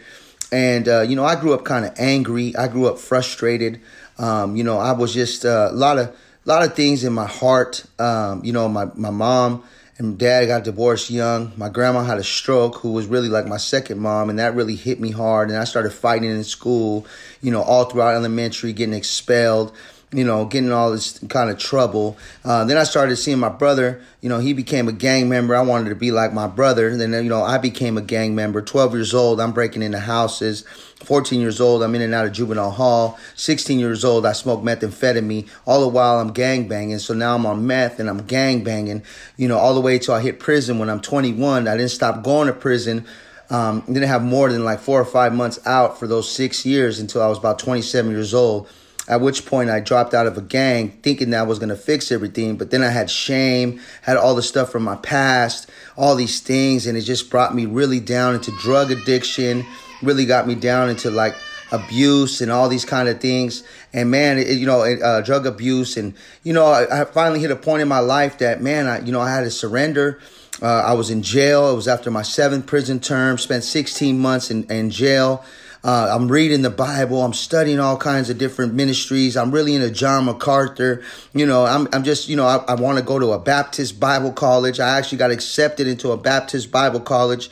And, 0.51 0.87
uh, 0.87 1.01
you 1.01 1.15
know, 1.15 1.25
I 1.25 1.35
grew 1.39 1.53
up 1.53 1.63
kind 1.63 1.85
of 1.85 1.93
angry. 1.97 2.55
I 2.55 2.67
grew 2.67 2.87
up 2.87 2.97
frustrated. 2.97 3.81
Um, 4.17 4.55
you 4.55 4.63
know, 4.63 4.77
I 4.77 4.91
was 4.93 5.13
just 5.13 5.45
uh, 5.45 5.69
a 5.71 5.75
lot 5.75 5.97
of, 5.97 6.15
lot 6.45 6.63
of 6.63 6.75
things 6.75 7.03
in 7.03 7.13
my 7.13 7.27
heart. 7.27 7.85
Um, 7.99 8.43
you 8.43 8.51
know, 8.51 8.67
my, 8.67 8.85
my 8.95 9.11
mom 9.11 9.63
and 9.99 10.17
dad 10.17 10.45
got 10.47 10.63
divorced 10.63 11.09
young. 11.09 11.51
My 11.57 11.69
grandma 11.69 12.03
had 12.03 12.17
a 12.17 12.23
stroke, 12.23 12.77
who 12.77 12.93
was 12.93 13.05
really 13.05 13.29
like 13.29 13.45
my 13.45 13.57
second 13.57 13.99
mom, 13.99 14.29
and 14.29 14.39
that 14.39 14.55
really 14.55 14.75
hit 14.75 14.99
me 14.99 15.11
hard. 15.11 15.49
And 15.49 15.57
I 15.57 15.65
started 15.65 15.91
fighting 15.91 16.31
in 16.31 16.43
school, 16.43 17.05
you 17.41 17.51
know, 17.51 17.61
all 17.61 17.85
throughout 17.85 18.15
elementary, 18.15 18.73
getting 18.73 18.95
expelled, 18.95 19.73
you 20.11 20.23
know, 20.23 20.45
getting 20.45 20.71
all 20.71 20.91
this 20.91 21.19
kind 21.29 21.51
of 21.51 21.59
trouble. 21.59 22.17
Uh, 22.43 22.65
then 22.65 22.77
I 22.77 22.83
started 22.83 23.15
seeing 23.17 23.37
my 23.37 23.49
brother, 23.49 24.01
you 24.21 24.29
know, 24.29 24.39
he 24.39 24.53
became 24.53 24.87
a 24.87 24.91
gang 24.91 25.29
member. 25.29 25.55
I 25.55 25.61
wanted 25.61 25.89
to 25.89 25.95
be 25.95 26.11
like 26.11 26.33
my 26.33 26.47
brother. 26.47 26.95
Then, 26.97 27.13
you 27.13 27.29
know, 27.29 27.43
I 27.43 27.59
became 27.59 27.95
a 27.95 28.01
gang 28.01 28.33
member. 28.33 28.61
12 28.61 28.93
years 28.93 29.13
old, 29.13 29.39
I'm 29.39 29.51
breaking 29.51 29.83
into 29.83 29.99
houses. 29.99 30.65
14 31.03 31.39
years 31.39 31.61
old, 31.61 31.83
I'm 31.83 31.93
in 31.93 32.01
and 32.01 32.15
out 32.15 32.25
of 32.25 32.33
juvenile 32.33 32.71
hall. 32.71 33.19
16 33.35 33.77
years 33.77 34.03
old, 34.03 34.25
I 34.25 34.33
smoke 34.33 34.61
methamphetamine. 34.61 35.47
All 35.67 35.81
the 35.81 35.87
while, 35.87 36.19
I'm 36.19 36.33
gang 36.33 36.67
banging. 36.67 36.97
So 36.97 37.13
now 37.13 37.35
I'm 37.35 37.45
on 37.45 37.67
meth 37.67 37.99
and 37.99 38.09
I'm 38.09 38.25
gang 38.25 38.63
banging, 38.63 39.03
you 39.37 39.47
know, 39.47 39.59
all 39.59 39.75
the 39.75 39.81
way 39.81 39.99
till 39.99 40.15
I 40.15 40.21
hit 40.21 40.39
prison 40.39 40.79
when 40.79 40.89
I'm 40.89 41.01
21. 41.01 41.67
I 41.67 41.77
didn't 41.77 41.91
stop 41.91 42.23
going 42.23 42.47
to 42.47 42.53
prison. 42.53 43.05
Um, 43.51 43.81
didn't 43.81 44.03
have 44.03 44.23
more 44.23 44.51
than 44.51 44.63
like 44.63 44.79
four 44.79 44.99
or 44.99 45.05
five 45.05 45.33
months 45.33 45.59
out 45.65 45.99
for 45.99 46.07
those 46.07 46.31
six 46.31 46.65
years 46.65 46.99
until 46.99 47.21
I 47.21 47.27
was 47.27 47.37
about 47.37 47.59
27 47.59 48.11
years 48.11 48.33
old. 48.33 48.67
At 49.09 49.21
which 49.21 49.47
point 49.47 49.71
I 49.71 49.79
dropped 49.79 50.13
out 50.13 50.27
of 50.27 50.37
a 50.37 50.41
gang 50.41 50.91
thinking 51.01 51.31
that 51.31 51.39
I 51.39 51.43
was 51.43 51.57
going 51.57 51.69
to 51.69 51.75
fix 51.75 52.11
everything. 52.11 52.57
But 52.57 52.69
then 52.69 52.83
I 52.83 52.89
had 52.89 53.09
shame, 53.09 53.81
had 54.03 54.17
all 54.17 54.35
the 54.35 54.43
stuff 54.43 54.71
from 54.71 54.83
my 54.83 54.97
past, 54.97 55.69
all 55.97 56.15
these 56.15 56.39
things. 56.39 56.85
And 56.85 56.95
it 56.95 57.01
just 57.01 57.31
brought 57.31 57.55
me 57.55 57.65
really 57.65 57.99
down 57.99 58.35
into 58.35 58.51
drug 58.59 58.91
addiction, 58.91 59.65
really 60.03 60.25
got 60.25 60.47
me 60.47 60.53
down 60.53 60.89
into 60.89 61.09
like 61.09 61.35
abuse 61.71 62.39
and 62.39 62.51
all 62.51 62.69
these 62.69 62.85
kind 62.85 63.09
of 63.09 63.19
things. 63.19 63.63
And 63.93 64.11
man, 64.11 64.37
it, 64.37 64.49
you 64.49 64.67
know, 64.67 64.83
it, 64.83 65.01
uh, 65.01 65.21
drug 65.21 65.47
abuse. 65.47 65.97
And, 65.97 66.13
you 66.43 66.53
know, 66.53 66.65
I, 66.67 67.01
I 67.01 67.05
finally 67.05 67.39
hit 67.39 67.49
a 67.49 67.55
point 67.55 67.81
in 67.81 67.87
my 67.87 67.99
life 67.99 68.37
that, 68.37 68.61
man, 68.61 68.87
I, 68.87 68.99
you 68.99 69.11
know, 69.11 69.21
I 69.21 69.31
had 69.31 69.41
to 69.41 69.51
surrender. 69.51 70.19
Uh, 70.61 70.83
I 70.85 70.93
was 70.93 71.09
in 71.09 71.23
jail. 71.23 71.71
It 71.71 71.75
was 71.75 71.87
after 71.87 72.11
my 72.11 72.21
seventh 72.21 72.67
prison 72.67 72.99
term, 72.99 73.37
spent 73.37 73.63
16 73.63 74.19
months 74.19 74.51
in, 74.51 74.65
in 74.65 74.89
jail. 74.89 75.43
Uh, 75.83 76.09
I'm 76.13 76.27
reading 76.29 76.61
the 76.61 76.69
Bible. 76.69 77.23
I'm 77.23 77.33
studying 77.33 77.79
all 77.79 77.95
kinds 77.95 78.29
of 78.29 78.37
different 78.37 78.73
ministries. 78.73 79.37
I'm 79.37 79.51
really 79.51 79.75
into 79.75 79.89
John 79.89 80.25
MacArthur. 80.25 81.01
You 81.33 81.45
know, 81.45 81.65
I'm, 81.65 81.87
I'm 81.93 82.03
just, 82.03 82.27
you 82.27 82.35
know, 82.35 82.45
I, 82.45 82.57
I 82.67 82.75
want 82.75 82.97
to 82.97 83.03
go 83.03 83.17
to 83.17 83.31
a 83.31 83.39
Baptist 83.39 83.99
Bible 83.99 84.33
college. 84.33 84.79
I 84.79 84.97
actually 84.97 85.19
got 85.19 85.31
accepted 85.31 85.87
into 85.87 86.11
a 86.11 86.17
Baptist 86.17 86.69
Bible 86.69 86.99
college. 86.99 87.49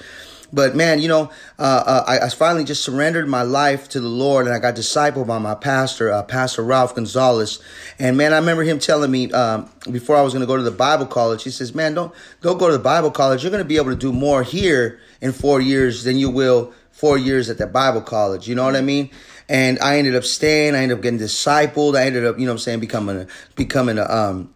But 0.51 0.75
man, 0.75 1.01
you 1.01 1.07
know, 1.07 1.29
uh, 1.59 1.83
uh, 1.85 2.03
I, 2.07 2.19
I 2.19 2.29
finally 2.29 2.63
just 2.63 2.83
surrendered 2.83 3.27
my 3.27 3.41
life 3.41 3.89
to 3.89 3.99
the 3.99 4.07
Lord, 4.07 4.45
and 4.45 4.55
I 4.55 4.59
got 4.59 4.75
discipled 4.75 5.27
by 5.27 5.39
my 5.39 5.55
pastor, 5.55 6.11
uh, 6.11 6.23
Pastor 6.23 6.63
Ralph 6.63 6.95
Gonzalez. 6.95 7.59
And 7.99 8.15
man, 8.15 8.33
I 8.33 8.37
remember 8.37 8.63
him 8.63 8.79
telling 8.79 9.11
me 9.11 9.31
um, 9.33 9.69
before 9.91 10.15
I 10.15 10.21
was 10.21 10.33
going 10.33 10.41
to 10.41 10.47
go 10.47 10.55
to 10.55 10.63
the 10.63 10.71
Bible 10.71 11.05
college. 11.05 11.43
He 11.43 11.49
says, 11.49 11.75
"Man, 11.75 11.95
don't 11.95 12.13
don't 12.41 12.57
go 12.57 12.67
to 12.67 12.73
the 12.73 12.79
Bible 12.83 13.11
college. 13.11 13.43
You're 13.43 13.51
going 13.51 13.63
to 13.63 13.67
be 13.67 13.75
able 13.75 13.89
to 13.89 13.97
do 13.97 14.13
more 14.13 14.41
here 14.41 15.01
in 15.19 15.33
four 15.33 15.59
years 15.59 16.05
than 16.05 16.17
you 16.17 16.29
will 16.29 16.73
four 16.97 17.17
years 17.17 17.49
at 17.49 17.57
the 17.57 17.67
Bible 17.67 18.01
college. 18.01 18.47
You 18.47 18.55
know 18.55 18.65
what 18.65 18.75
I 18.75 18.81
mean?" 18.81 19.09
And 19.47 19.79
I 19.79 19.97
ended 19.97 20.15
up 20.15 20.23
staying. 20.23 20.75
I 20.75 20.79
ended 20.79 20.97
up 20.97 21.03
getting 21.03 21.19
discipled. 21.19 21.97
I 21.97 22.05
ended 22.05 22.25
up, 22.25 22.37
you 22.37 22.45
know, 22.45 22.51
what 22.51 22.55
I'm 22.55 22.59
saying, 22.59 22.79
becoming 22.81 23.21
a, 23.21 23.27
becoming 23.55 23.97
a 23.97 24.03
um, 24.03 24.53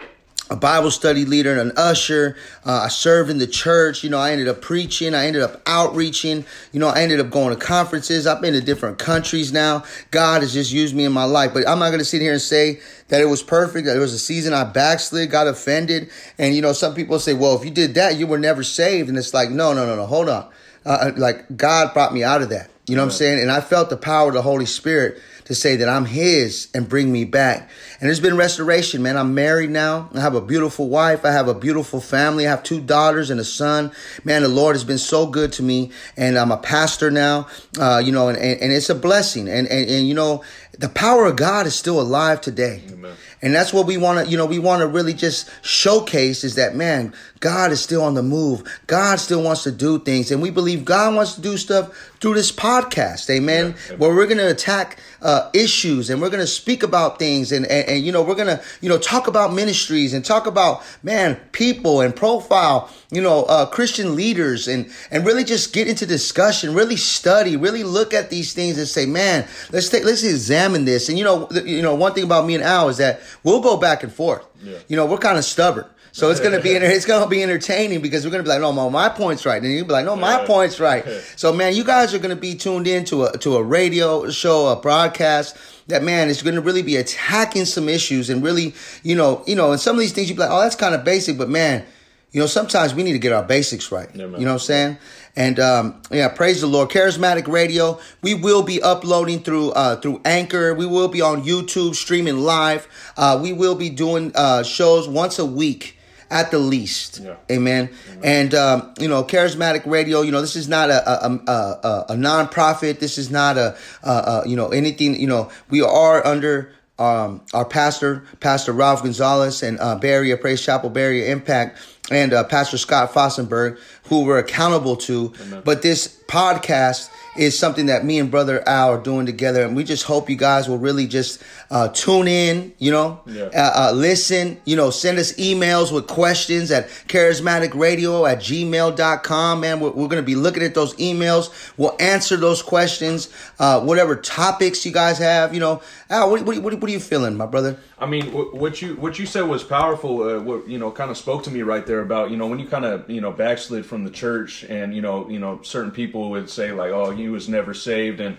a 0.52 0.56
Bible 0.58 0.92
study 0.92 1.24
leader 1.24 1.52
and 1.52 1.72
an 1.72 1.78
usher. 1.78 2.36
Uh, 2.66 2.82
I 2.84 2.90
served 2.90 3.30
in 3.30 3.38
the 3.38 3.48
church. 3.48 4.04
You 4.04 4.10
know, 4.10 4.20
I 4.20 4.32
ended 4.32 4.50
up 4.50 4.62
preaching. 4.62 5.16
I 5.16 5.26
ended 5.26 5.42
up 5.42 5.62
outreaching. 5.66 6.46
You 6.74 6.80
know, 6.82 6.90
I 6.90 7.02
ended 7.02 7.22
up 7.22 7.30
going 7.30 7.58
to 7.58 7.66
conferences. 7.66 8.28
I've 8.28 8.42
been 8.42 8.54
to 8.54 8.60
different 8.60 9.00
countries 9.00 9.54
now. 9.54 9.86
God 10.12 10.42
has 10.42 10.52
just 10.52 10.74
used 10.74 10.94
me 10.94 11.06
in 11.06 11.14
my 11.14 11.24
life. 11.24 11.54
But 11.54 11.68
I'm 11.70 11.80
not 11.80 11.88
going 11.88 12.00
to 12.00 12.06
sit 12.06 12.22
here 12.22 12.34
and 12.34 12.42
say 12.42 12.82
that 13.08 13.22
it 13.22 13.28
was 13.28 13.42
perfect, 13.42 13.86
that 13.86 13.96
it 13.96 14.02
was 14.02 14.14
a 14.14 14.20
season 14.20 14.54
I 14.54 14.66
backslid, 14.66 15.32
got 15.32 15.48
offended. 15.48 16.10
And, 16.38 16.54
you 16.54 16.62
know, 16.62 16.74
some 16.74 16.96
people 16.96 17.18
say, 17.20 17.34
well, 17.34 17.56
if 17.56 17.64
you 17.64 17.72
did 17.72 17.94
that, 17.94 18.18
you 18.18 18.28
were 18.28 18.40
never 18.40 18.62
saved. 18.62 19.08
And 19.08 19.18
it's 19.18 19.34
like, 19.34 19.50
no, 19.50 19.72
no, 19.72 19.86
no, 19.86 19.96
no, 19.96 20.06
hold 20.06 20.28
on. 20.28 20.50
Uh, 20.86 20.90
uh 20.90 21.12
like, 21.18 21.56
God 21.56 21.94
brought 21.94 22.14
me 22.14 22.24
out 22.24 22.42
of 22.42 22.50
that. 22.50 22.70
You 22.88 22.96
know 22.96 23.04
what 23.04 23.08
I'm 23.08 23.12
saying? 23.12 23.40
And 23.42 23.52
I 23.52 23.62
felt 23.62 23.90
the 23.90 23.98
power 23.98 24.30
of 24.30 24.34
the 24.34 24.42
Holy 24.42 24.66
Spirit 24.66 25.18
to 25.46 25.56
say 25.56 25.76
that 25.78 25.88
I'm 25.88 26.06
His 26.06 26.70
and 26.74 26.90
bring 26.90 27.12
me 27.12 27.26
back. 27.26 27.70
And 28.00 28.08
there's 28.08 28.20
been 28.20 28.38
restoration, 28.38 29.04
man. 29.04 29.18
I'm 29.18 29.34
married 29.34 29.70
now. 29.70 30.10
I 30.14 30.20
have 30.20 30.36
a 30.36 30.42
beautiful 30.42 30.90
wife. 30.90 31.24
I 31.24 31.32
have 31.32 31.48
a 31.48 31.54
beautiful 31.54 32.02
family. 32.02 32.48
I 32.48 32.50
have 32.50 32.64
two 32.64 32.82
daughters 32.82 33.30
and 33.30 33.40
a 33.40 33.44
son. 33.44 33.92
Man, 34.24 34.42
the 34.42 34.48
Lord 34.48 34.76
has 34.76 34.84
been 34.84 34.98
so 34.98 35.28
good 35.28 35.54
to 35.54 35.64
me. 35.64 35.92
And 36.18 36.38
I'm 36.38 36.52
a 36.52 36.58
pastor 36.58 37.12
now, 37.12 37.48
uh, 37.80 38.02
you 38.04 38.12
know, 38.12 38.30
and, 38.30 38.38
and, 38.38 38.62
and, 38.62 38.72
it's 38.72 38.90
a 38.90 38.96
blessing. 38.96 39.48
And, 39.48 39.68
and, 39.68 39.90
and, 39.90 40.08
you 40.08 40.14
know, 40.14 40.44
the 40.78 40.90
power 40.90 41.26
of 41.26 41.36
God 41.36 41.68
is 41.68 41.76
still 41.76 42.02
alive 42.02 42.42
today. 42.42 42.84
Amen. 42.92 43.16
And 43.42 43.54
that's 43.54 43.74
what 43.74 43.88
we 43.88 43.98
want 43.98 44.24
to, 44.24 44.32
you 44.32 44.38
know, 44.38 44.46
we 44.46 44.60
want 44.60 44.82
to 44.82 44.88
really 44.88 45.14
just 45.14 45.50
showcase 45.64 46.44
is 46.44 46.56
that, 46.56 46.76
man, 46.76 47.14
God 47.40 47.72
is 47.72 47.82
still 47.82 48.04
on 48.04 48.14
the 48.14 48.22
move. 48.22 48.64
God 48.86 49.20
still 49.20 49.42
wants 49.42 49.64
to 49.64 49.72
do 49.72 50.00
things. 50.00 50.32
And 50.32 50.42
we 50.42 50.52
believe 50.52 50.86
God 50.86 51.16
wants 51.16 51.34
to 51.36 51.42
do 51.42 51.58
stuff 51.58 52.12
through 52.20 52.36
this 52.36 52.52
podcast. 52.52 53.30
Amen. 53.32 53.76
Yeah, 53.90 53.96
Where 53.96 54.16
we're 54.16 54.28
going 54.28 54.38
to 54.38 54.50
attack 54.52 55.00
uh, 55.24 55.50
issues 55.54 56.12
and 56.12 56.22
we're 56.22 56.30
going 56.30 56.42
to 56.42 56.48
speak 56.48 56.84
about 56.84 57.18
things 57.18 57.52
and, 57.52 57.66
and, 57.66 57.90
and, 57.90 58.06
you 58.06 58.12
know, 58.12 58.22
we're 58.22 58.36
going 58.36 58.48
to, 58.48 58.64
you 58.80 58.90
know, 58.90 59.00
talk 59.00 59.28
about 59.28 59.54
ministries 59.54 60.14
and 60.14 60.24
talk 60.24 60.46
about, 60.46 60.84
man, 61.02 61.36
people 61.52 62.02
and 62.02 62.16
profile, 62.16 62.92
you 63.10 63.22
know, 63.22 63.44
uh, 63.46 63.66
Christian 63.66 64.16
leaders 64.16 64.68
and, 64.68 64.90
and 65.10 65.26
really 65.26 65.44
just 65.44 65.74
get 65.74 65.88
into 65.88 66.06
discussion, 66.06 66.76
really 66.76 66.96
study, 66.96 67.58
really 67.58 67.84
look 67.84 68.14
at 68.14 68.30
these 68.30 68.54
things 68.54 68.78
and 68.78 68.88
say, 68.88 69.08
man, 69.08 69.48
let's 69.72 69.90
take, 69.90 70.06
let's 70.06 70.24
examine 70.24 70.86
this. 70.86 71.10
And, 71.10 71.18
you 71.18 71.24
know, 71.24 71.50
you 71.66 71.82
know, 71.82 71.96
one 71.96 72.14
thing 72.14 72.24
about 72.24 72.46
me 72.46 72.54
and 72.54 72.64
Al 72.64 72.90
is 72.90 72.98
that 72.98 73.22
we'll 73.44 73.62
go 73.62 73.78
back 73.78 74.04
and 74.04 74.12
forth. 74.12 74.46
Yeah. 74.64 74.78
You 74.88 74.96
know, 74.96 75.06
we're 75.06 75.18
kind 75.18 75.38
of 75.38 75.46
stubborn. 75.46 75.86
So 76.14 76.30
it's 76.30 76.42
gonna 76.42 76.60
be 76.60 76.70
it's 76.72 77.06
gonna 77.06 77.30
be 77.30 77.42
entertaining 77.42 78.02
because 78.02 78.26
we're 78.26 78.32
gonna 78.32 78.44
be 78.44 78.50
like, 78.50 78.62
no, 78.62 78.72
my 78.90 79.10
point's 79.10 79.46
right, 79.46 79.62
and 79.62 79.72
you'll 79.72 79.88
be 79.88 79.94
like, 79.94 80.06
no, 80.06 80.16
my 80.16 80.46
point's 80.46 80.80
right. 80.80 81.06
So 81.38 81.54
man, 81.54 81.74
you 81.74 81.84
guys 81.84 82.14
are 82.14 82.20
gonna 82.20 82.36
be 82.36 82.56
tuned 82.56 82.88
in 82.88 83.06
to 83.06 83.26
a 83.26 83.38
to 83.40 83.56
a 83.56 83.64
radio 83.64 84.30
show, 84.30 84.68
a 84.68 84.76
broadcast 84.76 85.56
that 85.88 86.04
man 86.04 86.30
is 86.30 86.42
going 86.42 86.56
to 86.56 86.62
really 86.62 86.82
be 86.82 86.96
attacking 86.96 87.66
some 87.66 87.88
issues 87.88 88.30
and 88.30 88.44
really, 88.44 88.74
you 89.04 89.16
know, 89.16 89.44
you 89.46 89.56
know, 89.56 89.72
and 89.72 89.80
some 89.80 89.96
of 89.96 90.00
these 90.00 90.12
things 90.12 90.30
you'd 90.30 90.36
be 90.36 90.42
like, 90.42 90.52
oh, 90.52 90.62
that's 90.62 90.76
kind 90.76 90.96
of 90.96 91.04
basic, 91.04 91.38
but 91.38 91.50
man, 91.50 91.86
you 92.32 92.40
know, 92.40 92.48
sometimes 92.48 92.94
we 92.94 93.04
need 93.04 93.12
to 93.14 93.20
get 93.20 93.34
our 93.34 93.44
basics 93.44 93.92
right. 93.92 94.10
Yeah, 94.14 94.24
you 94.24 94.28
know 94.28 94.38
what 94.38 94.52
I'm 94.52 94.60
saying? 94.60 94.98
And 95.36 95.60
um, 95.60 96.02
yeah, 96.12 96.30
praise 96.30 96.62
the 96.62 96.68
Lord. 96.68 96.90
Charismatic 96.90 97.48
Radio. 97.48 98.00
We 98.22 98.34
will 98.34 98.64
be 98.64 98.82
uploading 98.82 99.44
through 99.44 99.72
uh, 99.72 99.98
through 99.98 100.22
Anchor. 100.24 100.74
We 100.74 100.86
will 100.86 101.10
be 101.10 101.22
on 101.22 101.44
YouTube 101.44 101.96
streaming 101.96 102.38
live. 102.40 102.88
Uh, 103.18 103.40
we 103.42 103.52
will 103.54 103.76
be 103.76 103.90
doing 103.90 104.32
uh, 104.36 104.64
shows 104.64 105.10
once 105.10 105.40
a 105.40 105.46
week 105.46 105.98
at 106.30 106.50
the 106.52 106.58
least. 106.58 107.20
Yeah. 107.20 107.36
Amen. 107.52 107.90
Amen. 108.10 108.22
And 108.24 108.56
um, 108.56 108.94
you 108.98 109.10
know, 109.10 109.24
charismatic 109.24 109.86
radio. 109.86 110.22
You 110.22 110.32
know, 110.32 110.42
this 110.42 110.56
is 110.56 110.70
not 110.70 110.90
a 110.90 111.26
a, 111.26 111.30
a, 111.30 112.06
a 112.10 112.16
nonprofit. 112.16 113.00
This 113.00 113.18
is 113.18 113.30
not 113.30 113.58
a, 113.58 113.78
a, 114.04 114.44
you 114.46 114.56
know 114.56 114.70
anything. 114.70 115.20
You 115.20 115.28
know, 115.28 115.52
we 115.70 115.82
are 115.82 116.26
under. 116.26 116.74
Um, 117.00 117.42
our 117.52 117.66
pastor, 117.66 118.26
Pastor 118.42 118.74
Ralph 118.74 119.02
Gonzalez, 119.02 119.64
and 119.64 119.80
uh, 119.80 119.96
Barrier 119.96 120.38
Praise 120.38 120.64
Chapel, 120.64 120.92
Barrier 120.92 121.32
Impact, 121.32 121.80
and 122.12 122.34
uh, 122.34 122.44
Pastor 122.44 122.78
Scott 122.78 123.12
Fossenberg, 123.14 123.80
who 124.06 124.26
we're 124.26 124.38
accountable 124.38 124.98
to. 124.98 125.34
Amen. 125.42 125.62
But 125.64 125.82
this 125.82 126.22
podcast 126.28 127.10
is 127.38 127.58
something 127.58 127.86
that 127.86 128.04
me 128.04 128.20
and 128.20 128.30
brother 128.30 128.68
Al 128.68 128.90
are 128.90 129.02
doing 129.02 129.26
together. 129.26 129.64
And 129.64 129.76
we 129.76 129.84
just 129.84 130.04
hope 130.04 130.30
you 130.30 130.36
guys 130.36 130.68
will 130.68 130.78
really 130.78 131.08
just 131.08 131.42
uh, 131.70 131.88
tune 131.90 132.28
in, 132.28 132.74
you 132.78 132.92
know, 132.92 133.22
yeah. 133.26 133.44
uh, 133.44 133.72
uh, 133.76 133.92
listen, 133.94 134.60
you 134.66 134.76
know, 134.76 134.90
send 134.90 135.18
us 135.18 135.34
emails 135.34 135.94
with 135.94 136.08
questions 136.08 136.72
at 136.72 136.90
charismaticradio 137.08 138.30
at 138.30 138.40
gmail.com. 138.40 139.60
Man, 139.62 139.80
we're, 139.80 139.92
we're 139.92 140.08
going 140.08 140.22
to 140.22 140.26
be 140.26 140.36
looking 140.36 140.64
at 140.64 140.74
those 140.74 140.94
emails. 140.96 141.74
We'll 141.78 141.96
answer 142.00 142.36
those 142.36 142.62
questions, 142.62 143.30
uh, 143.60 143.82
whatever 143.82 144.16
topics 144.18 144.86
you 144.86 144.92
guys 144.92 145.18
have, 145.20 145.54
you 145.54 145.62
know. 145.62 145.82
Al, 146.10 146.32
what, 146.32 146.44
what, 146.44 146.58
what, 146.58 146.74
what 146.74 146.90
are 146.90 146.94
you 146.94 147.00
feeling, 147.00 147.36
my 147.36 147.46
brother? 147.46 147.78
I 148.02 148.08
mean, 148.08 148.32
what 148.32 148.82
you 148.82 148.96
what 148.96 149.20
you 149.20 149.28
said 149.28 149.44
was 149.44 149.64
powerful. 149.64 150.24
Uh, 150.24 150.40
what 150.40 150.68
you 150.68 150.80
know, 150.80 150.90
kind 150.92 151.12
of 151.12 151.18
spoke 151.18 151.44
to 151.44 151.52
me 151.52 151.62
right 151.62 151.86
there 151.86 152.00
about 152.00 152.32
you 152.32 152.38
know 152.38 152.48
when 152.48 152.58
you 152.58 152.68
kind 152.68 152.84
of 152.84 153.08
you 153.08 153.22
know 153.22 153.32
backslid 153.32 153.86
from 153.86 154.04
the 154.04 154.10
church, 154.10 154.64
and 154.64 154.96
you 154.96 155.04
know 155.04 155.30
you 155.30 155.38
know 155.38 155.62
certain 155.62 155.92
people 155.92 156.32
would 156.32 156.50
say 156.50 156.72
like, 156.72 156.90
oh, 156.92 157.12
he 157.12 157.30
was 157.30 157.48
never 157.48 157.76
saved, 157.76 158.20
and 158.20 158.38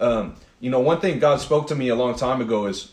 um, 0.00 0.34
you 0.60 0.70
know 0.70 0.80
one 0.80 0.98
thing 0.98 1.18
God 1.18 1.40
spoke 1.42 1.66
to 1.66 1.74
me 1.74 1.88
a 1.88 1.94
long 1.94 2.14
time 2.14 2.40
ago 2.40 2.64
is 2.64 2.90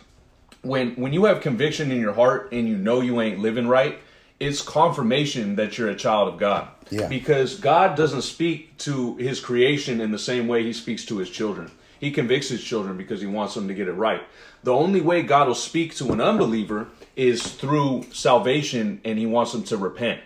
when 0.61 0.91
when 0.95 1.13
you 1.13 1.23
have 1.23 1.39
conviction 1.39 1.89
in 1.89 2.01
your 2.01 2.13
heart 2.13 2.49
and 2.51 2.67
you 2.67 2.77
know 2.77 2.99
you 2.99 3.21
ain't 3.21 3.39
living 3.39 3.67
right, 3.67 3.99
it's 4.41 4.61
confirmation 4.61 5.55
that 5.55 5.77
you're 5.77 5.89
a 5.89 5.95
child 5.95 6.27
of 6.33 6.37
God. 6.37 6.67
Yeah. 6.89 7.07
Because 7.07 7.55
God 7.55 7.95
doesn't 7.95 8.23
speak 8.23 8.77
to 8.79 9.15
His 9.15 9.39
creation 9.39 10.01
in 10.01 10.11
the 10.11 10.19
same 10.19 10.49
way 10.49 10.63
He 10.63 10.73
speaks 10.73 11.05
to 11.05 11.17
His 11.17 11.29
children. 11.29 11.71
He 11.99 12.11
convicts 12.11 12.49
His 12.49 12.63
children 12.63 12.97
because 12.97 13.21
He 13.21 13.27
wants 13.27 13.53
them 13.53 13.67
to 13.67 13.73
get 13.73 13.87
it 13.87 13.93
right. 13.93 14.21
The 14.63 14.73
only 14.73 15.01
way 15.01 15.21
God 15.21 15.47
will 15.47 15.55
speak 15.55 15.95
to 15.95 16.11
an 16.11 16.21
unbeliever 16.21 16.87
is 17.15 17.43
through 17.43 18.05
salvation, 18.11 19.01
and 19.03 19.17
He 19.17 19.25
wants 19.25 19.51
them 19.51 19.63
to 19.65 19.77
repent. 19.77 20.21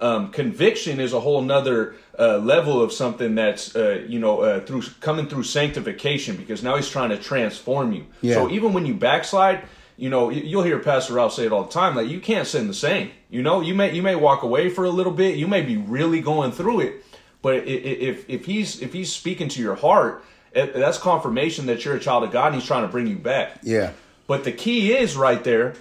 Um, 0.00 0.32
conviction 0.32 0.98
is 0.98 1.12
a 1.12 1.20
whole 1.20 1.42
nother 1.42 1.94
uh, 2.18 2.38
level 2.38 2.82
of 2.82 2.92
something 2.92 3.36
that's 3.36 3.76
uh, 3.76 4.04
you 4.08 4.18
know 4.18 4.40
uh, 4.40 4.60
through 4.60 4.82
coming 5.00 5.28
through 5.28 5.44
sanctification 5.44 6.36
because 6.36 6.62
now 6.62 6.74
He's 6.76 6.90
trying 6.90 7.10
to 7.10 7.18
transform 7.18 7.92
you. 7.92 8.06
Yeah. 8.20 8.34
So 8.34 8.50
even 8.50 8.72
when 8.72 8.84
you 8.84 8.94
backslide, 8.94 9.62
you 9.96 10.10
know 10.10 10.30
you'll 10.30 10.64
hear 10.64 10.80
Pastor 10.80 11.14
Ralph 11.14 11.34
say 11.34 11.46
it 11.46 11.52
all 11.52 11.62
the 11.64 11.70
time. 11.70 11.94
Like 11.94 12.08
you 12.08 12.20
can't 12.20 12.48
sin 12.48 12.66
the 12.66 12.74
same. 12.74 13.12
You 13.30 13.42
know 13.42 13.60
you 13.60 13.74
may 13.74 13.94
you 13.94 14.02
may 14.02 14.16
walk 14.16 14.42
away 14.42 14.70
for 14.70 14.84
a 14.84 14.90
little 14.90 15.12
bit. 15.12 15.36
You 15.36 15.46
may 15.46 15.62
be 15.62 15.76
really 15.76 16.20
going 16.20 16.50
through 16.50 16.80
it, 16.80 17.04
but 17.40 17.68
if 17.68 18.28
if 18.28 18.44
he's 18.44 18.82
if 18.82 18.92
he's 18.92 19.12
speaking 19.12 19.48
to 19.50 19.62
your 19.62 19.76
heart 19.76 20.24
it, 20.54 20.74
that's 20.74 20.98
confirmation 20.98 21.66
that 21.66 21.84
you're 21.84 21.96
a 21.96 22.00
child 22.00 22.24
of 22.24 22.30
God 22.30 22.46
and 22.46 22.56
He's 22.56 22.66
trying 22.66 22.82
to 22.82 22.88
bring 22.88 23.06
you 23.06 23.16
back. 23.16 23.58
Yeah. 23.62 23.92
But 24.26 24.44
the 24.44 24.52
key 24.52 24.92
is 24.92 25.16
right 25.16 25.42
there 25.42 25.74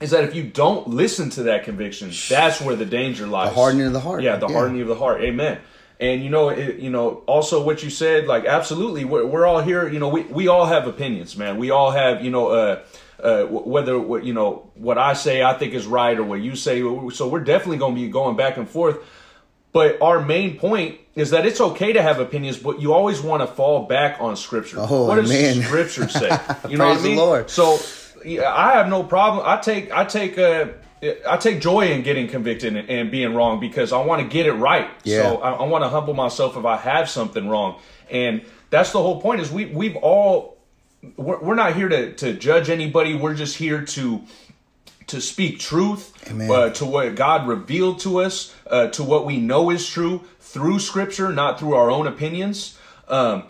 is 0.00 0.10
that 0.10 0.24
if 0.24 0.34
you 0.34 0.44
don't 0.44 0.88
listen 0.88 1.30
to 1.30 1.44
that 1.44 1.64
conviction, 1.64 2.10
that's 2.28 2.60
where 2.60 2.76
the 2.76 2.84
danger 2.84 3.26
lies. 3.26 3.50
The 3.50 3.54
hardening 3.54 3.86
of 3.86 3.92
the 3.92 4.00
heart. 4.00 4.22
Yeah, 4.22 4.36
the 4.36 4.48
yeah. 4.48 4.54
hardening 4.54 4.82
of 4.82 4.88
the 4.88 4.94
heart. 4.94 5.22
Amen. 5.22 5.58
And 6.00 6.22
you 6.22 6.30
know, 6.30 6.48
it, 6.48 6.80
you 6.80 6.90
know, 6.90 7.22
also 7.26 7.62
what 7.62 7.82
you 7.82 7.90
said, 7.90 8.26
like 8.26 8.44
absolutely, 8.44 9.04
we're, 9.04 9.24
we're 9.24 9.46
all 9.46 9.60
here. 9.60 9.88
You 9.88 9.98
know, 9.98 10.08
we, 10.08 10.22
we 10.22 10.48
all 10.48 10.66
have 10.66 10.86
opinions, 10.86 11.36
man. 11.36 11.56
We 11.56 11.70
all 11.70 11.90
have, 11.90 12.24
you 12.24 12.30
know, 12.30 12.48
uh, 12.48 12.84
uh, 13.22 13.44
whether 13.44 13.96
you 14.20 14.34
know 14.34 14.70
what 14.74 14.98
I 14.98 15.14
say 15.14 15.42
I 15.42 15.54
think 15.54 15.72
is 15.72 15.86
right 15.86 16.18
or 16.18 16.24
what 16.24 16.40
you 16.40 16.56
say. 16.56 16.80
So 16.80 17.28
we're 17.28 17.44
definitely 17.44 17.78
going 17.78 17.94
to 17.94 18.00
be 18.00 18.08
going 18.08 18.36
back 18.36 18.56
and 18.56 18.68
forth. 18.68 18.98
But 19.74 20.00
our 20.00 20.24
main 20.24 20.56
point 20.56 21.00
is 21.16 21.30
that 21.30 21.44
it's 21.44 21.60
okay 21.60 21.92
to 21.92 22.00
have 22.00 22.20
opinions, 22.20 22.56
but 22.56 22.80
you 22.80 22.94
always 22.94 23.20
want 23.20 23.42
to 23.42 23.46
fall 23.48 23.86
back 23.86 24.20
on 24.20 24.36
Scripture. 24.36 24.76
Oh, 24.78 25.06
what 25.06 25.16
does 25.16 25.28
man. 25.28 25.62
Scripture 25.62 26.08
say? 26.08 26.30
You 26.68 26.78
know 26.78 26.86
what 26.86 26.98
I 26.98 27.02
mean? 27.02 27.16
Lord. 27.16 27.50
So 27.50 27.80
I 28.24 28.74
have 28.74 28.88
no 28.88 29.02
problem. 29.02 29.44
I 29.44 29.60
take 29.60 29.90
I 29.92 30.04
take 30.04 30.38
a. 30.38 30.74
I 31.28 31.36
take 31.36 31.60
joy 31.60 31.88
in 31.90 32.02
getting 32.02 32.28
convicted 32.28 32.74
and, 32.74 32.88
and 32.88 33.10
being 33.10 33.34
wrong 33.34 33.60
because 33.60 33.92
I 33.92 34.02
want 34.02 34.22
to 34.22 34.28
get 34.28 34.46
it 34.46 34.52
right. 34.52 34.88
Yeah. 35.02 35.22
So 35.22 35.36
I, 35.36 35.50
I 35.50 35.64
want 35.64 35.84
to 35.84 35.88
humble 35.90 36.14
myself 36.14 36.56
if 36.56 36.64
I 36.64 36.78
have 36.78 37.10
something 37.10 37.46
wrong, 37.46 37.78
and 38.08 38.42
that's 38.70 38.92
the 38.92 39.02
whole 39.02 39.20
point. 39.20 39.40
Is 39.40 39.50
we 39.50 39.66
we've 39.66 39.96
all 39.96 40.56
we're, 41.16 41.40
we're 41.40 41.54
not 41.56 41.74
here 41.74 41.88
to 41.88 42.14
to 42.14 42.32
judge 42.32 42.70
anybody. 42.70 43.16
We're 43.16 43.34
just 43.34 43.56
here 43.56 43.84
to 43.84 44.22
to 45.08 45.20
speak 45.20 45.58
truth 45.58 46.12
uh, 46.50 46.70
to 46.70 46.84
what 46.84 47.14
God 47.14 47.46
revealed 47.46 48.00
to 48.00 48.18
us, 48.18 48.54
uh, 48.66 48.88
to 48.88 49.02
what 49.02 49.26
we 49.26 49.38
know 49.38 49.70
is 49.70 49.88
true 49.88 50.22
through 50.40 50.78
Scripture, 50.78 51.32
not 51.32 51.58
through 51.58 51.74
our 51.74 51.90
own 51.90 52.06
opinions. 52.06 52.78
Um, 53.08 53.44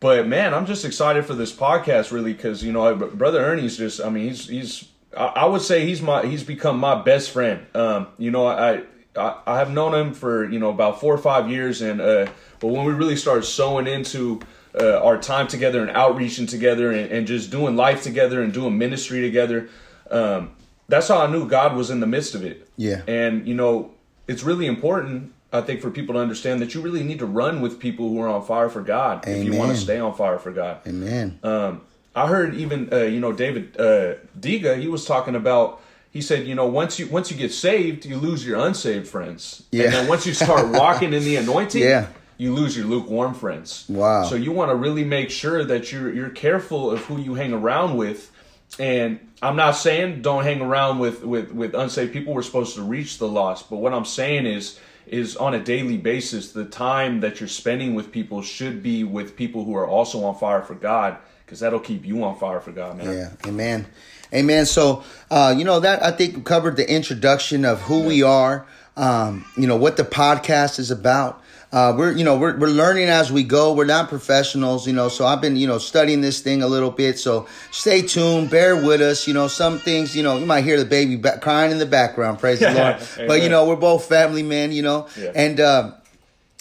but 0.00 0.26
man, 0.26 0.54
I'm 0.54 0.66
just 0.66 0.84
excited 0.84 1.24
for 1.26 1.34
this 1.34 1.52
podcast, 1.52 2.12
really, 2.12 2.32
because 2.32 2.62
you 2.64 2.72
know, 2.72 2.94
brother 2.94 3.44
Ernie's 3.44 3.76
just, 3.76 4.00
I 4.00 4.10
mean, 4.10 4.28
he's 4.28 4.48
he's, 4.48 4.88
I, 5.16 5.46
would 5.46 5.62
say 5.62 5.86
he's 5.86 6.02
my, 6.02 6.26
he's 6.26 6.42
become 6.42 6.78
my 6.78 7.00
best 7.00 7.30
friend. 7.30 7.66
Um, 7.74 8.08
you 8.18 8.30
know, 8.30 8.46
I, 8.46 8.82
I, 9.16 9.36
I 9.46 9.58
have 9.58 9.70
known 9.70 9.94
him 9.94 10.14
for 10.14 10.50
you 10.50 10.58
know 10.58 10.70
about 10.70 11.00
four 11.00 11.14
or 11.14 11.18
five 11.18 11.50
years, 11.50 11.82
and 11.82 12.00
uh, 12.00 12.26
but 12.60 12.68
when 12.68 12.84
we 12.84 12.92
really 12.92 13.16
started 13.16 13.44
sowing 13.44 13.86
into 13.86 14.40
uh, 14.78 14.98
our 15.02 15.18
time 15.18 15.46
together 15.46 15.82
and 15.82 15.90
outreaching 15.90 16.46
together 16.46 16.90
and, 16.90 17.12
and, 17.12 17.26
just 17.26 17.50
doing 17.50 17.76
life 17.76 18.02
together 18.02 18.42
and 18.42 18.54
doing 18.54 18.78
ministry 18.78 19.20
together. 19.20 19.68
Um, 20.10 20.52
that's 20.88 21.08
how 21.08 21.18
I 21.18 21.26
knew 21.30 21.48
God 21.48 21.76
was 21.76 21.90
in 21.90 22.00
the 22.00 22.06
midst 22.06 22.34
of 22.34 22.44
it. 22.44 22.68
Yeah. 22.76 23.02
And 23.06 23.46
you 23.46 23.54
know, 23.54 23.92
it's 24.28 24.42
really 24.42 24.66
important, 24.66 25.32
I 25.52 25.60
think, 25.60 25.80
for 25.80 25.90
people 25.90 26.14
to 26.14 26.20
understand 26.20 26.60
that 26.62 26.74
you 26.74 26.80
really 26.80 27.02
need 27.02 27.18
to 27.20 27.26
run 27.26 27.60
with 27.60 27.78
people 27.78 28.08
who 28.08 28.20
are 28.20 28.28
on 28.28 28.44
fire 28.44 28.68
for 28.68 28.82
God 28.82 29.24
Amen. 29.26 29.38
if 29.40 29.44
you 29.52 29.58
want 29.58 29.70
to 29.72 29.76
stay 29.76 29.98
on 29.98 30.14
fire 30.14 30.38
for 30.38 30.50
God. 30.52 30.78
Amen. 30.86 31.38
Um, 31.42 31.82
I 32.14 32.26
heard 32.26 32.54
even 32.56 32.92
uh, 32.92 32.98
you 33.04 33.20
know 33.20 33.32
David 33.32 33.76
uh, 33.80 34.14
Diga, 34.38 34.78
he 34.78 34.88
was 34.88 35.04
talking 35.06 35.34
about 35.34 35.80
he 36.10 36.20
said, 36.20 36.46
you 36.46 36.54
know, 36.54 36.66
once 36.66 36.98
you 36.98 37.06
once 37.06 37.30
you 37.30 37.36
get 37.38 37.52
saved, 37.52 38.04
you 38.04 38.16
lose 38.18 38.46
your 38.46 38.58
unsaved 38.58 39.08
friends. 39.08 39.62
Yeah. 39.72 39.84
And 39.84 39.92
then 39.94 40.08
once 40.08 40.26
you 40.26 40.34
start 40.34 40.68
walking 40.72 41.14
in 41.14 41.24
the 41.24 41.36
anointing, 41.36 41.82
Yeah. 41.82 42.08
you 42.36 42.52
lose 42.54 42.76
your 42.76 42.84
lukewarm 42.86 43.32
friends. 43.34 43.86
Wow. 43.88 44.24
So 44.24 44.34
you 44.34 44.52
want 44.52 44.70
to 44.70 44.74
really 44.74 45.04
make 45.04 45.30
sure 45.30 45.64
that 45.64 45.90
you're 45.90 46.12
you're 46.12 46.28
careful 46.30 46.90
of 46.90 47.00
who 47.06 47.18
you 47.18 47.34
hang 47.34 47.52
around 47.54 47.96
with. 47.96 48.30
And 48.78 49.20
I'm 49.42 49.56
not 49.56 49.72
saying 49.72 50.22
don't 50.22 50.44
hang 50.44 50.60
around 50.60 50.98
with 50.98 51.22
with 51.22 51.52
with 51.52 51.74
unsaved 51.74 52.12
people. 52.12 52.32
We're 52.32 52.42
supposed 52.42 52.74
to 52.76 52.82
reach 52.82 53.18
the 53.18 53.28
lost. 53.28 53.68
But 53.68 53.78
what 53.78 53.92
I'm 53.92 54.04
saying 54.04 54.46
is 54.46 54.78
is 55.06 55.36
on 55.36 55.52
a 55.52 55.62
daily 55.62 55.98
basis, 55.98 56.52
the 56.52 56.64
time 56.64 57.20
that 57.20 57.40
you're 57.40 57.48
spending 57.48 57.94
with 57.94 58.12
people 58.12 58.40
should 58.40 58.82
be 58.82 59.04
with 59.04 59.36
people 59.36 59.64
who 59.64 59.76
are 59.76 59.86
also 59.86 60.24
on 60.24 60.36
fire 60.36 60.62
for 60.62 60.74
God, 60.74 61.18
because 61.44 61.60
that'll 61.60 61.80
keep 61.80 62.06
you 62.06 62.22
on 62.24 62.38
fire 62.38 62.60
for 62.60 62.72
God, 62.72 62.98
man. 62.98 63.12
Yeah, 63.12 63.48
amen, 63.48 63.86
amen. 64.32 64.64
So, 64.64 65.02
uh, 65.30 65.54
you 65.56 65.64
know 65.64 65.80
that 65.80 66.02
I 66.02 66.12
think 66.12 66.44
covered 66.46 66.76
the 66.76 66.90
introduction 66.90 67.64
of 67.64 67.82
who 67.82 68.04
we 68.04 68.22
are. 68.22 68.66
Um, 68.96 69.44
you 69.56 69.66
know 69.66 69.76
what 69.76 69.96
the 69.96 70.04
podcast 70.04 70.78
is 70.78 70.90
about. 70.90 71.41
Uh, 71.72 71.94
we're 71.96 72.12
you 72.12 72.22
know 72.22 72.36
we're 72.36 72.54
we're 72.58 72.66
learning 72.68 73.08
as 73.08 73.32
we 73.32 73.42
go. 73.42 73.72
We're 73.72 73.86
not 73.86 74.10
professionals, 74.10 74.86
you 74.86 74.92
know. 74.92 75.08
So 75.08 75.24
I've 75.24 75.40
been 75.40 75.56
you 75.56 75.66
know 75.66 75.78
studying 75.78 76.20
this 76.20 76.40
thing 76.40 76.62
a 76.62 76.66
little 76.68 76.90
bit. 76.90 77.18
So 77.18 77.46
stay 77.70 78.02
tuned, 78.02 78.50
bear 78.50 78.76
with 78.76 79.00
us. 79.00 79.26
You 79.26 79.32
know 79.32 79.48
some 79.48 79.78
things 79.78 80.14
you 80.14 80.22
know 80.22 80.36
you 80.36 80.44
might 80.44 80.64
hear 80.64 80.78
the 80.78 80.84
baby 80.84 81.16
ba- 81.16 81.38
crying 81.40 81.70
in 81.72 81.78
the 81.78 81.86
background. 81.86 82.38
Praise 82.40 82.60
the 82.60 82.70
Lord. 83.18 83.26
But 83.28 83.42
you 83.42 83.48
know 83.48 83.66
we're 83.66 83.76
both 83.76 84.04
family 84.06 84.42
men. 84.42 84.72
You 84.72 84.82
know, 84.82 85.08
Yeah. 85.18 85.32
and. 85.34 85.60
Uh, 85.60 85.92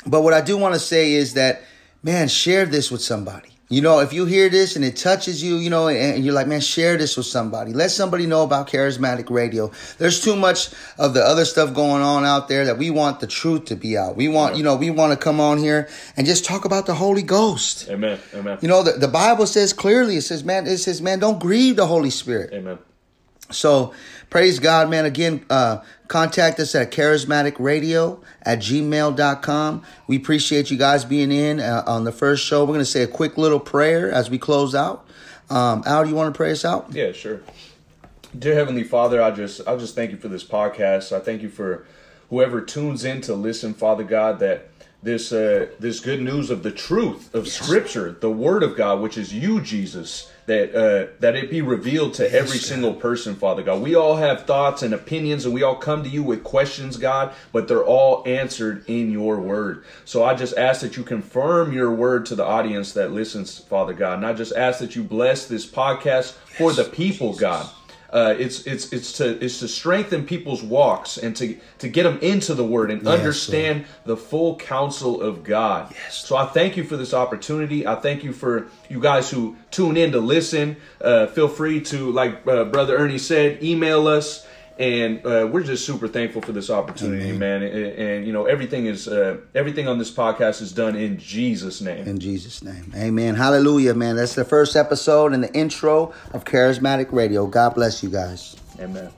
but 0.04 0.22
what 0.24 0.34
I 0.34 0.42
do 0.42 0.58
want 0.58 0.74
to 0.74 0.80
say 0.80 1.12
is 1.14 1.36
that, 1.36 1.62
man, 2.02 2.28
share 2.28 2.66
this 2.66 2.90
with 2.90 3.04
somebody. 3.04 3.51
You 3.72 3.82
know, 3.82 4.00
if 4.00 4.12
you 4.12 4.26
hear 4.26 4.50
this 4.50 4.76
and 4.76 4.84
it 4.84 4.98
touches 4.98 5.42
you, 5.42 5.56
you 5.56 5.70
know, 5.70 5.88
and 5.88 6.26
you're 6.26 6.34
like, 6.34 6.46
man, 6.46 6.60
share 6.60 6.98
this 6.98 7.16
with 7.16 7.26
somebody. 7.26 7.72
Let 7.72 7.90
somebody 7.92 8.28
know 8.28 8.44
about 8.44 8.68
charismatic 8.68 9.30
radio. 9.30 9.72
There's 9.98 10.22
too 10.22 10.36
much 10.36 10.72
of 10.98 11.14
the 11.14 11.24
other 11.24 11.46
stuff 11.46 11.74
going 11.74 12.02
on 12.02 12.26
out 12.26 12.50
there 12.50 12.66
that 12.66 12.78
we 12.78 12.90
want 12.90 13.22
the 13.22 13.28
truth 13.28 13.66
to 13.66 13.78
be 13.78 13.98
out. 13.98 14.18
We 14.18 14.28
want, 14.28 14.58
you 14.58 14.64
know, 14.64 14.76
we 14.76 14.92
want 14.92 15.18
to 15.18 15.18
come 15.18 15.40
on 15.40 15.58
here 15.58 15.88
and 16.18 16.28
just 16.28 16.44
talk 16.44 16.66
about 16.66 16.86
the 16.86 16.96
Holy 16.96 17.24
Ghost. 17.24 17.88
Amen. 17.90 18.20
Amen. 18.34 18.58
You 18.62 18.68
know, 18.68 18.84
the, 18.84 18.92
the 18.92 19.08
Bible 19.08 19.48
says 19.48 19.72
clearly, 19.72 20.18
it 20.18 20.24
says, 20.24 20.44
man, 20.44 20.68
it 20.68 20.80
says, 20.80 21.02
man, 21.02 21.20
don't 21.20 21.40
grieve 21.40 21.78
the 21.78 21.88
Holy 21.88 22.10
Spirit. 22.10 22.54
Amen. 22.54 22.78
So 23.52 23.94
praise 24.30 24.60
God, 24.60 24.90
man. 24.90 25.06
Again, 25.06 25.46
uh, 25.50 25.80
contact 26.08 26.60
us 26.60 26.76
at 26.76 26.92
charismaticradio 26.92 28.20
at 28.44 28.60
gmail.com. 28.60 29.84
We 30.08 30.18
appreciate 30.18 30.72
you 30.72 30.78
guys 30.78 31.06
being 31.06 31.32
in 31.32 31.60
uh, 31.60 31.84
on 31.86 32.04
the 32.04 32.12
first 32.12 32.46
show. 32.46 32.62
We're 32.62 32.74
going 32.74 32.80
to 32.80 32.86
say 32.86 33.04
a 33.04 33.08
quick 33.08 33.38
little 33.38 33.60
prayer 33.60 34.12
as 34.12 34.30
we 34.30 34.38
close 34.38 34.76
out. 34.76 35.08
Um, 35.50 35.84
Al, 35.86 36.04
do 36.04 36.10
you 36.10 36.16
want 36.16 36.34
to 36.34 36.38
pray 36.38 36.52
us 36.52 36.64
out? 36.64 36.88
Yeah, 36.92 37.12
sure. 37.12 37.42
Dear 38.38 38.56
Heavenly 38.56 38.84
Father, 38.84 39.22
I 39.22 39.32
just 39.32 39.68
I 39.68 39.76
just 39.76 39.94
thank 39.94 40.12
you 40.12 40.18
for 40.18 40.30
this 40.30 40.44
podcast. 40.44 41.12
I 41.12 41.20
thank 41.20 41.42
you 41.42 41.50
for 41.50 41.86
whoever 42.30 42.62
tunes 42.62 43.04
in 43.04 43.20
to 43.22 43.36
listen, 43.36 43.74
Father 43.74 44.06
God, 44.06 44.40
that 44.40 44.70
this 45.04 45.32
uh, 45.32 45.68
this 45.80 46.00
good 46.00 46.22
news 46.22 46.50
of 46.50 46.64
the 46.64 46.72
truth 46.72 47.34
of 47.34 47.48
Scripture, 47.48 48.12
the 48.12 48.30
Word 48.30 48.62
of 48.62 48.76
God, 48.76 49.02
which 49.02 49.18
is 49.18 49.34
you, 49.34 49.60
Jesus, 49.60 50.32
that 50.46 50.76
uh, 50.76 51.12
that 51.20 51.36
it 51.36 51.50
be 51.50 51.62
revealed 51.62 52.14
to 52.16 52.32
every 52.32 52.58
single 52.58 52.94
person, 52.94 53.36
Father 53.36 53.64
God. 53.64 53.82
We 53.82 53.96
all 53.96 54.18
have 54.18 54.46
thoughts 54.46 54.84
and 54.84 54.94
opinions, 54.94 55.46
and 55.46 55.54
we 55.54 55.64
all 55.64 55.76
come 55.76 56.04
to 56.04 56.10
you 56.10 56.22
with 56.22 56.44
questions, 56.44 56.98
God, 56.98 57.34
but 57.52 57.68
they're 57.68 57.84
all 57.84 58.24
answered 58.28 58.84
in 58.88 59.12
your 59.12 59.40
Word. 59.40 59.86
So 60.06 60.24
I 60.24 60.36
just 60.36 60.56
ask 60.56 60.82
that 60.82 60.98
you 60.98 61.04
confirm 61.04 61.74
your 61.74 61.92
Word 61.92 62.26
to 62.28 62.36
the 62.36 62.46
audience 62.46 62.94
that 62.94 63.12
listens, 63.12 63.58
Father 63.58 63.94
God, 63.94 64.20
and 64.20 64.26
I 64.26 64.34
just 64.34 64.54
ask 64.56 64.80
that 64.80 64.96
you 64.96 65.04
bless 65.04 65.48
this 65.48 65.66
podcast 65.66 66.34
for 66.34 66.74
the 66.74 66.84
people, 66.84 67.34
God. 67.34 67.68
Uh, 68.12 68.36
it's 68.38 68.66
it's 68.68 68.92
it's 68.92 69.14
to 69.14 69.44
it's 69.44 69.60
to 69.60 69.68
strengthen 69.68 70.26
people's 70.26 70.62
walks 70.62 71.18
and 71.18 71.36
to 71.36 71.58
to 71.80 71.88
get 71.88 72.04
them 72.04 72.20
into 72.20 72.54
the 72.54 72.64
Word 72.64 72.92
and 72.92 73.08
understand 73.08 73.86
the 74.06 74.18
full 74.18 74.58
counsel 74.58 75.22
of 75.22 75.44
God. 75.44 75.92
Yes. 75.92 76.26
So 76.26 76.36
I 76.36 76.46
thank 76.46 76.76
you 76.76 76.84
for 76.84 76.98
this 76.98 77.14
opportunity. 77.14 77.88
I 77.88 77.96
thank 77.96 78.24
you 78.24 78.34
for 78.34 78.68
you 78.90 79.00
guys 79.00 79.30
who 79.30 79.56
tune 79.72 79.98
in 79.98 80.12
to 80.12 80.20
listen. 80.20 80.76
Uh, 81.00 81.28
feel 81.28 81.48
free 81.48 81.82
to, 81.82 82.12
like 82.12 82.46
uh, 82.48 82.66
Brother 82.66 82.98
Ernie 82.98 83.18
said, 83.18 83.64
email 83.64 84.08
us. 84.08 84.46
And 84.80 85.26
uh, 85.26 85.48
we're 85.52 85.64
just 85.64 85.86
super 85.86 86.08
thankful 86.08 86.42
for 86.42 86.52
this 86.52 86.70
opportunity, 86.70 87.32
man. 87.32 87.62
And, 87.62 87.74
and, 87.74 88.28
you 88.28 88.34
know 88.34 88.46
everything 88.46 88.86
is 88.88 89.08
uh, 89.08 89.38
everything 89.54 89.88
on 89.88 90.00
this 90.00 90.12
podcast 90.12 90.62
is 90.62 90.72
done 90.72 90.96
in 90.96 91.18
Jesus' 91.18 91.82
name. 91.82 92.08
In 92.08 92.20
Jesus' 92.20 92.64
name. 92.64 92.92
Amen. 92.96 93.36
Hallelujah, 93.36 93.94
man. 93.94 94.16
That's 94.16 94.36
the 94.36 94.46
first 94.46 94.76
episode 94.76 95.34
and 95.34 95.44
the 95.44 95.54
intro 95.54 96.14
of 96.34 96.46
Charismatic 96.46 97.12
Radio. 97.12 97.46
God 97.46 97.76
bless 97.76 98.02
you 98.02 98.10
guys. 98.10 98.56
Amen. 98.80 99.12